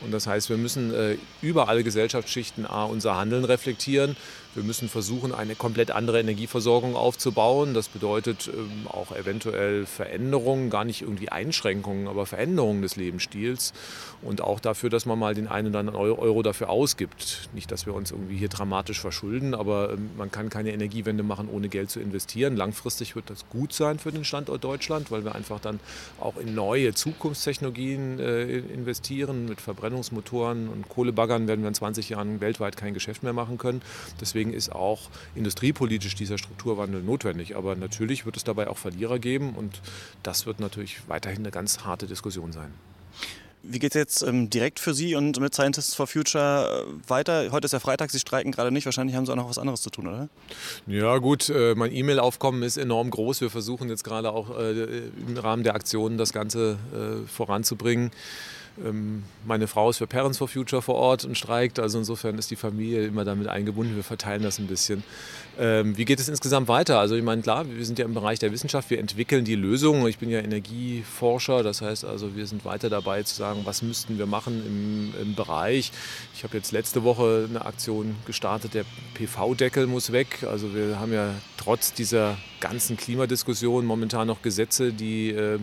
Und 0.05 0.13
das 0.13 0.27
heißt, 0.27 0.51
wir 0.51 0.59
müssen 0.59 0.93
äh, 0.93 1.17
über 1.41 1.69
alle 1.69 1.83
Gesellschaftsschichten 1.83 2.66
A, 2.67 2.85
unser 2.85 3.17
Handeln 3.17 3.45
reflektieren. 3.45 4.17
Wir 4.57 4.65
müssen 4.65 4.89
versuchen, 4.89 5.35
eine 5.35 5.55
komplett 5.55 5.91
andere 5.91 6.19
Energieversorgung 6.19 6.97
aufzubauen. 6.97 7.75
Das 7.75 7.89
bedeutet 7.89 8.49
ähm, 8.49 8.87
auch 8.89 9.15
eventuell 9.15 9.85
Veränderungen, 9.85 10.71
gar 10.71 10.87
nicht 10.87 11.03
irgendwie 11.03 11.29
Einschränkungen, 11.29 12.09
aber 12.09 12.25
Veränderungen 12.25 12.81
des 12.81 12.97
Lebensstils. 12.97 13.75
Und 14.23 14.41
auch 14.41 14.59
dafür, 14.59 14.89
dass 14.89 15.05
man 15.05 15.19
mal 15.19 15.35
den 15.35 15.47
einen 15.47 15.69
oder 15.69 15.81
anderen 15.81 16.01
Euro 16.01 16.43
dafür 16.43 16.71
ausgibt. 16.71 17.51
Nicht, 17.53 17.71
dass 17.71 17.85
wir 17.85 17.93
uns 17.93 18.13
irgendwie 18.13 18.37
hier 18.37 18.49
dramatisch 18.49 18.99
verschulden, 18.99 19.55
aber 19.55 19.93
ähm, 19.93 20.09
man 20.17 20.31
kann 20.31 20.49
keine 20.49 20.73
Energiewende 20.73 21.23
machen, 21.23 21.51
ohne 21.53 21.69
Geld 21.69 21.91
zu 21.91 22.01
investieren. 22.01 22.57
Langfristig 22.57 23.15
wird 23.15 23.29
das 23.29 23.49
gut 23.51 23.75
sein 23.75 23.99
für 23.99 24.11
den 24.11 24.25
Standort 24.25 24.65
Deutschland, 24.65 25.11
weil 25.11 25.25
wir 25.25 25.35
einfach 25.35 25.61
dann 25.61 25.81
auch 26.19 26.39
in 26.39 26.55
neue 26.55 26.95
Zukunftstechnologien 26.95 28.19
äh, 28.21 28.59
investieren. 28.59 29.45
Mit 29.45 29.61
Verbrennungsmotoren 29.61 30.69
und 30.69 30.89
Kohlebaggern 30.89 31.47
werden 31.47 31.61
wir 31.61 31.69
in 31.69 31.75
20 31.75 32.09
Jahren 32.09 32.41
weltweit 32.41 32.79
kein 32.79 32.95
Geschäft 32.95 33.23
mehr 33.23 33.35
machen 33.35 33.59
können. 33.59 33.83
Deswegen 34.19 34.46
deswegen 34.47 34.53
ist 34.53 34.73
auch 34.73 35.11
industriepolitisch 35.35 36.15
dieser 36.15 36.39
Strukturwandel 36.39 37.03
notwendig. 37.03 37.57
Aber 37.57 37.77
natürlich 37.77 38.27
wird 38.27 38.37
es 38.37 38.45
dabei 38.45 38.69
auch 38.69 38.79
Verlierer 38.79 39.19
geben 39.19 39.55
und 39.57 39.81
das 40.23 40.47
wird 40.47 40.61
natürlich 40.61 40.99
weiterhin 41.09 41.41
eine 41.41 41.51
ganz 41.51 41.81
harte 41.81 42.07
Diskussion 42.07 42.53
sein. 42.53 42.73
Wie 43.69 43.81
geht 43.81 43.97
es 43.97 43.99
jetzt 43.99 44.23
ähm, 44.23 44.49
direkt 44.49 44.79
für 44.79 44.95
Sie 44.95 45.17
und 45.17 45.41
mit 45.41 45.53
Scientists 45.53 45.97
for 45.97 46.07
Future 46.07 46.87
äh, 46.87 47.11
weiter? 47.11 47.51
Heute 47.51 47.65
ist 47.65 47.73
ja 47.73 47.81
Freitag, 47.81 48.13
Sie 48.13 48.21
streiken 48.21 48.53
gerade 48.53 48.71
nicht. 48.71 48.85
Wahrscheinlich 48.85 49.17
haben 49.17 49.27
Sie 49.27 49.33
auch 49.33 49.37
noch 49.37 49.49
was 49.49 49.59
anderes 49.59 49.83
zu 49.83 49.91
tun, 49.91 50.07
oder? 50.07 50.29
Ja, 50.87 51.19
gut. 51.19 51.49
Äh, 51.49 51.75
mein 51.75 51.93
E-Mail-Aufkommen 51.93 52.63
ist 52.63 52.77
enorm 52.77 53.11
groß. 53.11 53.41
Wir 53.41 53.51
versuchen 53.51 53.89
jetzt 53.89 54.05
gerade 54.05 54.31
auch 54.31 54.57
äh, 54.57 55.09
im 55.27 55.37
Rahmen 55.37 55.65
der 55.65 55.75
Aktionen 55.75 56.17
das 56.17 56.33
Ganze 56.33 56.79
äh, 56.95 57.27
voranzubringen. 57.27 58.13
Ähm, 58.85 59.23
meine 59.45 59.67
Frau 59.67 59.91
ist 59.91 59.99
für 59.99 60.07
Parents 60.07 60.39
for 60.39 60.49
Future 60.49 60.83
vor 60.83 60.97
Ort 60.97 61.25
und 61.25 61.37
streikt. 61.37 61.79
Also 61.79 61.99
insofern 61.99 62.39
ist 62.39 62.51
die 62.51 62.57
Familie 62.57 63.07
immer 63.07 63.25
damit 63.25 63.49
eingebunden. 63.49 63.97
Wir 63.97 64.05
verteilen 64.05 64.43
das 64.43 64.59
ein 64.59 64.67
bisschen. 64.67 65.03
Ähm, 65.59 65.97
wie 65.97 66.05
geht 66.05 66.21
es 66.21 66.29
insgesamt 66.29 66.69
weiter? 66.69 66.99
Also 66.99 67.15
ich 67.15 67.23
meine, 67.23 67.41
klar, 67.41 67.65
wir 67.69 67.85
sind 67.85 67.99
ja 67.99 68.05
im 68.05 68.13
Bereich 68.13 68.39
der 68.39 68.53
Wissenschaft, 68.53 68.91
wir 68.91 68.99
entwickeln 68.99 69.45
die 69.45 69.55
Lösungen. 69.55 70.07
Ich 70.07 70.19
bin 70.19 70.29
ja 70.29 70.41
Energieforscher, 70.41 71.63
das 71.63 71.81
heißt 71.81 72.05
also, 72.05 72.37
wir 72.37 72.47
sind 72.47 72.65
weiter 72.65 72.91
dabei 72.91 73.23
zu 73.23 73.35
sagen, 73.35 73.61
was 73.65 73.81
müssten 73.83 74.19
wir 74.19 74.27
machen 74.27 74.63
im, 74.67 75.23
im 75.23 75.35
Bereich. 75.35 75.93
Ich 76.35 76.45
habe 76.45 76.57
jetzt 76.57 76.73
letzte 76.73 77.05
Woche 77.05 77.47
eine 77.49 77.65
Aktion 77.65 78.17
gestartet, 78.27 78.75
der 78.75 78.85
PV-Deckel 79.15 79.87
muss 79.87 80.13
weg. 80.13 80.47
Also 80.51 80.75
wir 80.75 81.01
haben 81.01 81.13
ja 81.13 81.31
trotz 81.57 81.95
dieser 81.95 82.37
ganzen 82.61 82.97
Klimadiskussion 82.97 83.87
momentan 83.87 84.27
noch 84.27 84.43
Gesetze, 84.43 84.93
die 84.93 85.31
äh, 85.31 85.59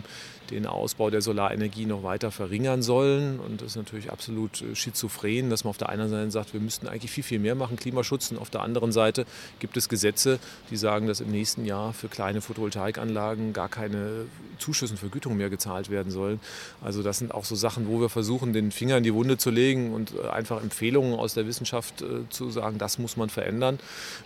den 0.50 0.66
Ausbau 0.66 1.10
der 1.10 1.22
Solarenergie 1.22 1.86
noch 1.86 2.02
weiter 2.02 2.30
verringern 2.30 2.82
sollen. 2.82 3.40
Und 3.40 3.60
das 3.60 3.68
ist 3.72 3.76
natürlich 3.76 4.10
absolut 4.10 4.62
äh, 4.62 4.74
schizophren, 4.74 5.50
dass 5.50 5.64
man 5.64 5.70
auf 5.70 5.78
der 5.78 5.88
einen 5.88 6.08
Seite 6.08 6.30
sagt, 6.30 6.52
wir 6.52 6.60
müssten 6.60 6.86
eigentlich 6.86 7.10
viel, 7.10 7.24
viel 7.24 7.38
mehr 7.38 7.54
machen, 7.54 7.76
Klimaschutz. 7.76 8.30
Und 8.30 8.38
auf 8.38 8.50
der 8.50 8.62
anderen 8.62 8.92
Seite 8.92 9.26
gibt 9.58 9.76
es 9.76 9.88
Gesetze, 9.88 10.38
die 10.70 10.76
sagen, 10.76 11.06
dass 11.06 11.20
im 11.20 11.30
nächsten 11.30 11.64
Jahr 11.64 11.92
für 11.92 12.08
kleine 12.08 12.40
Photovoltaikanlagen 12.40 13.52
gar 13.52 13.68
keine 13.68 14.26
Zuschüsse 14.58 14.94
und 14.94 14.98
Vergütungen 14.98 15.38
mehr 15.38 15.50
gezahlt 15.50 15.90
werden 15.90 16.10
sollen. 16.10 16.40
Also 16.82 17.02
das 17.02 17.18
sind 17.18 17.34
auch 17.34 17.44
so 17.44 17.54
Sachen, 17.54 17.88
wo 17.88 18.00
wir 18.00 18.08
versuchen, 18.08 18.52
den 18.52 18.70
Finger 18.70 18.98
in 18.98 19.04
die 19.04 19.14
Wunde 19.14 19.38
zu 19.38 19.50
legen 19.50 19.92
und 19.92 20.12
äh, 20.14 20.28
einfach 20.28 20.62
Empfehlungen 20.62 21.14
aus 21.14 21.34
der 21.34 21.46
Wissenschaft 21.46 22.02
äh, 22.02 22.28
zu 22.30 22.50
sagen, 22.50 22.78
das 22.78 22.98
muss 22.98 23.16
man 23.16 23.28
verändern. 23.28 23.78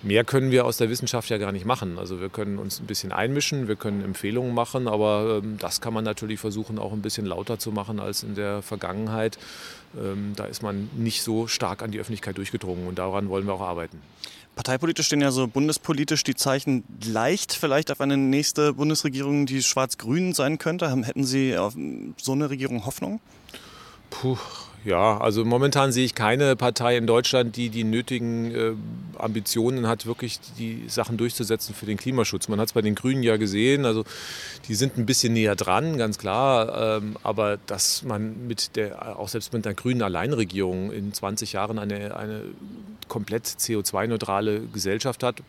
Mehr 0.03 0.25
können 0.25 0.51
wir 0.51 0.65
aus 0.65 0.77
der 0.77 0.91
Wissenschaft 0.91 1.31
ja 1.31 1.39
gar 1.39 1.53
nicht 1.53 1.65
machen. 1.65 1.99
Also 1.99 2.21
wir 2.21 2.29
können 2.29 2.59
uns 2.59 2.81
ein 2.81 2.87
bisschen 2.87 3.13
einmischen, 3.13 3.69
wir 3.69 3.77
können 3.77 4.03
Empfehlungen 4.03 4.55
machen, 4.55 4.89
aber 4.89 5.41
ähm, 5.43 5.57
das 5.59 5.81
kann 5.81 5.95
man 5.95 6.05
natürlich 6.05 6.18
versuchen, 6.37 6.79
auch 6.79 6.93
ein 6.93 7.03
bisschen 7.03 7.27
lauter 7.27 7.59
zu 7.59 7.73
machen 7.73 8.01
als 8.01 8.23
in 8.23 8.35
der 8.35 8.63
Vergangenheit. 8.63 9.39
Ähm, 9.97 10.33
da 10.37 10.45
ist 10.45 10.63
man 10.63 10.91
nicht 10.97 11.23
so 11.23 11.47
stark 11.47 11.83
an 11.83 11.91
die 11.91 11.99
Öffentlichkeit 11.99 12.37
durchgedrungen 12.37 12.87
und 12.87 12.99
daran 12.99 13.29
wollen 13.29 13.47
wir 13.47 13.55
auch 13.55 13.61
arbeiten. 13.61 14.01
Parteipolitisch 14.59 15.07
stehen 15.07 15.21
ja 15.21 15.31
so 15.31 15.47
bundespolitisch 15.47 16.25
die 16.25 16.35
Zeichen 16.35 16.83
leicht 17.05 17.53
vielleicht 17.53 17.93
auf 17.93 18.01
eine 18.01 18.17
nächste 18.17 18.75
Bundesregierung, 18.75 19.47
die 19.47 19.63
schwarz-grün 19.63 20.33
sein 20.33 20.59
könnte. 20.59 20.91
Hätten 20.91 21.23
Sie 21.23 21.57
auf 21.57 21.75
so 22.17 22.33
eine 22.33 22.51
Regierung 22.51 22.85
Hoffnung? 22.85 23.21
Puh, 24.11 24.37
ja, 24.89 25.19
also 25.19 25.45
momentan 25.45 25.93
sehe 25.93 26.07
ich 26.07 26.15
keine 26.15 26.57
Partei 26.57 26.97
in 26.97 27.07
Deutschland, 27.07 27.57
die 27.57 27.69
die 27.69 27.85
nötigen 27.85 28.55
äh, 28.55 28.73
Ambitionen 29.19 29.87
hat, 29.87 30.07
wirklich 30.07 30.41
die 30.59 30.85
Sachen 30.89 31.19
durchzusetzen 31.19 31.75
für 31.75 31.85
den 31.85 31.99
Klimaschutz. 31.99 32.49
Man 32.49 32.59
hat 32.59 32.69
es 32.69 32.73
bei 32.73 32.81
den 32.81 32.95
Grünen 32.95 33.23
ja 33.23 33.37
gesehen, 33.37 33.85
also 33.85 34.05
die 34.67 34.75
sind 34.75 34.97
ein 34.97 35.05
bisschen 35.05 35.35
näher 35.35 35.57
dran, 35.57 35.99
ganz 35.99 36.17
klar. 36.17 36.97
Ähm, 36.99 37.19
aber 37.23 37.59
dass 37.67 38.03
man 38.03 38.47
mit 38.47 38.77
der, 38.77 39.19
auch 39.19 39.29
selbst 39.29 39.53
mit 39.53 39.67
einer 39.67 39.75
grünen 39.75 40.01
Alleinregierung 40.01 40.91
in 40.91 41.13
20 41.13 41.53
Jahren 41.53 41.79
eine, 41.79 42.17
eine 42.17 42.43
komplett 43.09 43.47
CO2-neutrale 43.47 44.61
Gesellschaft 44.73 45.23
hat, 45.23 45.43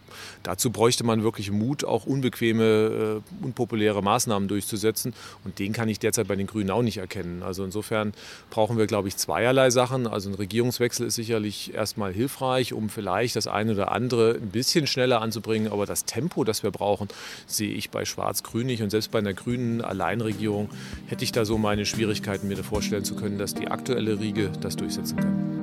dazu 0.43 0.71
bräuchte 0.71 1.05
man 1.05 1.23
wirklich 1.23 1.51
Mut, 1.51 1.83
auch 1.83 2.05
unbequeme, 2.05 3.21
äh, 3.41 3.45
unpopuläre 3.45 4.01
Maßnahmen 4.01 4.47
durchzusetzen. 4.47 5.13
Und 5.45 5.59
den 5.59 5.71
kann 5.71 5.87
ich 5.87 5.99
derzeit 5.99 6.27
bei 6.27 6.35
den 6.35 6.47
Grünen 6.47 6.71
auch 6.71 6.81
nicht 6.81 6.97
erkennen. 6.97 7.43
Also 7.43 7.63
insofern 7.63 8.13
brauchen 8.49 8.77
wir, 8.77 8.87
glaube 8.87 9.07
ich, 9.07 9.17
zweierlei 9.29 9.69
Sachen. 9.69 10.07
Also 10.07 10.31
ein 10.31 10.33
Regierungswechsel 10.33 11.05
ist 11.05 11.13
sicherlich 11.13 11.75
erstmal 11.75 12.11
hilfreich, 12.11 12.73
um 12.73 12.89
vielleicht 12.89 13.35
das 13.35 13.45
eine 13.45 13.73
oder 13.73 13.91
andere 13.91 14.39
ein 14.41 14.49
bisschen 14.49 14.87
schneller 14.87 15.21
anzubringen. 15.21 15.71
Aber 15.71 15.85
das 15.85 16.05
Tempo, 16.05 16.43
das 16.43 16.63
wir 16.63 16.71
brauchen, 16.71 17.09
sehe 17.45 17.71
ich 17.71 17.91
bei 17.91 18.05
Schwarz-Grün 18.05 18.65
nicht. 18.65 18.81
Und 18.81 18.89
selbst 18.89 19.11
bei 19.11 19.19
einer 19.19 19.35
grünen 19.35 19.81
Alleinregierung 19.81 20.69
hätte 21.05 21.23
ich 21.23 21.31
da 21.31 21.45
so 21.45 21.59
meine 21.59 21.85
Schwierigkeiten, 21.85 22.47
mir 22.47 22.57
vorstellen 22.57 23.03
zu 23.03 23.15
können, 23.15 23.37
dass 23.37 23.53
die 23.53 23.67
aktuelle 23.67 24.19
Riege 24.19 24.51
das 24.61 24.75
durchsetzen 24.75 25.17
kann. 25.17 25.59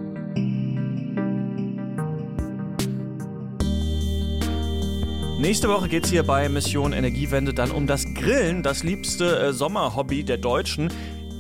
Nächste 5.41 5.69
Woche 5.69 5.89
geht 5.89 6.05
es 6.05 6.11
hier 6.11 6.23
bei 6.23 6.49
Mission 6.49 6.93
Energiewende 6.93 7.53
dann 7.53 7.71
um 7.71 7.87
das 7.87 8.07
Grillen, 8.15 8.63
das 8.63 8.83
liebste 8.85 9.39
äh, 9.39 9.53
Sommerhobby 9.53 10.25
der 10.25 10.39
Deutschen. 10.39 10.91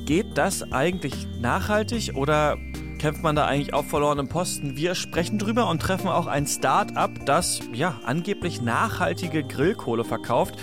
Geht 0.07 0.39
das 0.39 0.73
eigentlich 0.73 1.27
nachhaltig 1.41 2.13
oder 2.15 2.57
kämpft 3.01 3.25
man 3.25 3.35
da 3.35 3.47
eigentlich 3.47 3.75
auf 3.75 3.89
verlorenen 3.89 4.29
Posten? 4.29 4.77
Wir 4.77 4.95
sprechen 4.95 5.37
drüber 5.37 5.69
und 5.69 5.83
treffen 5.83 6.07
auch 6.07 6.29
ein 6.29 6.47
Start-up, 6.47 7.27
das 7.27 7.59
ja 7.73 8.01
angeblich 8.05 8.63
nachhaltige 8.63 9.43
Grillkohle 9.43 10.05
verkauft. 10.05 10.61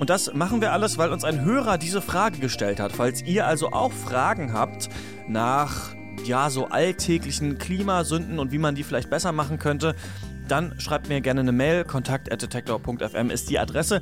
Und 0.00 0.10
das 0.10 0.34
machen 0.34 0.60
wir 0.60 0.72
alles, 0.72 0.98
weil 0.98 1.12
uns 1.12 1.22
ein 1.22 1.44
Hörer 1.44 1.78
diese 1.78 2.02
Frage 2.02 2.40
gestellt 2.40 2.80
hat. 2.80 2.90
Falls 2.90 3.22
ihr 3.22 3.46
also 3.46 3.70
auch 3.70 3.92
Fragen 3.92 4.52
habt 4.52 4.88
nach 5.28 5.94
ja 6.24 6.50
so 6.50 6.66
alltäglichen 6.66 7.58
Klimasünden 7.58 8.40
und 8.40 8.50
wie 8.50 8.58
man 8.58 8.74
die 8.74 8.82
vielleicht 8.82 9.08
besser 9.08 9.30
machen 9.30 9.60
könnte, 9.60 9.94
dann 10.50 10.74
schreibt 10.78 11.08
mir 11.08 11.20
gerne 11.20 11.40
eine 11.40 11.52
Mail. 11.52 11.84
Kontakt.detektor.fm 11.84 13.30
ist 13.30 13.50
die 13.50 13.58
Adresse. 13.58 14.00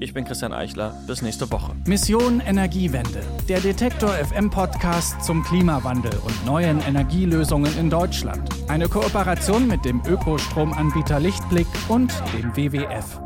Ich 0.00 0.14
bin 0.14 0.24
Christian 0.24 0.52
Eichler. 0.52 0.94
Bis 1.06 1.22
nächste 1.22 1.50
Woche. 1.50 1.74
Mission 1.86 2.40
Energiewende. 2.40 3.20
Der 3.48 3.60
Detektor 3.60 4.10
FM 4.10 4.50
Podcast 4.50 5.22
zum 5.22 5.42
Klimawandel 5.44 6.12
und 6.24 6.46
neuen 6.46 6.80
Energielösungen 6.80 7.76
in 7.78 7.90
Deutschland. 7.90 8.48
Eine 8.68 8.88
Kooperation 8.88 9.66
mit 9.66 9.84
dem 9.84 10.02
Ökostromanbieter 10.06 11.20
Lichtblick 11.20 11.66
und 11.88 12.12
dem 12.34 12.56
WWF. 12.56 13.20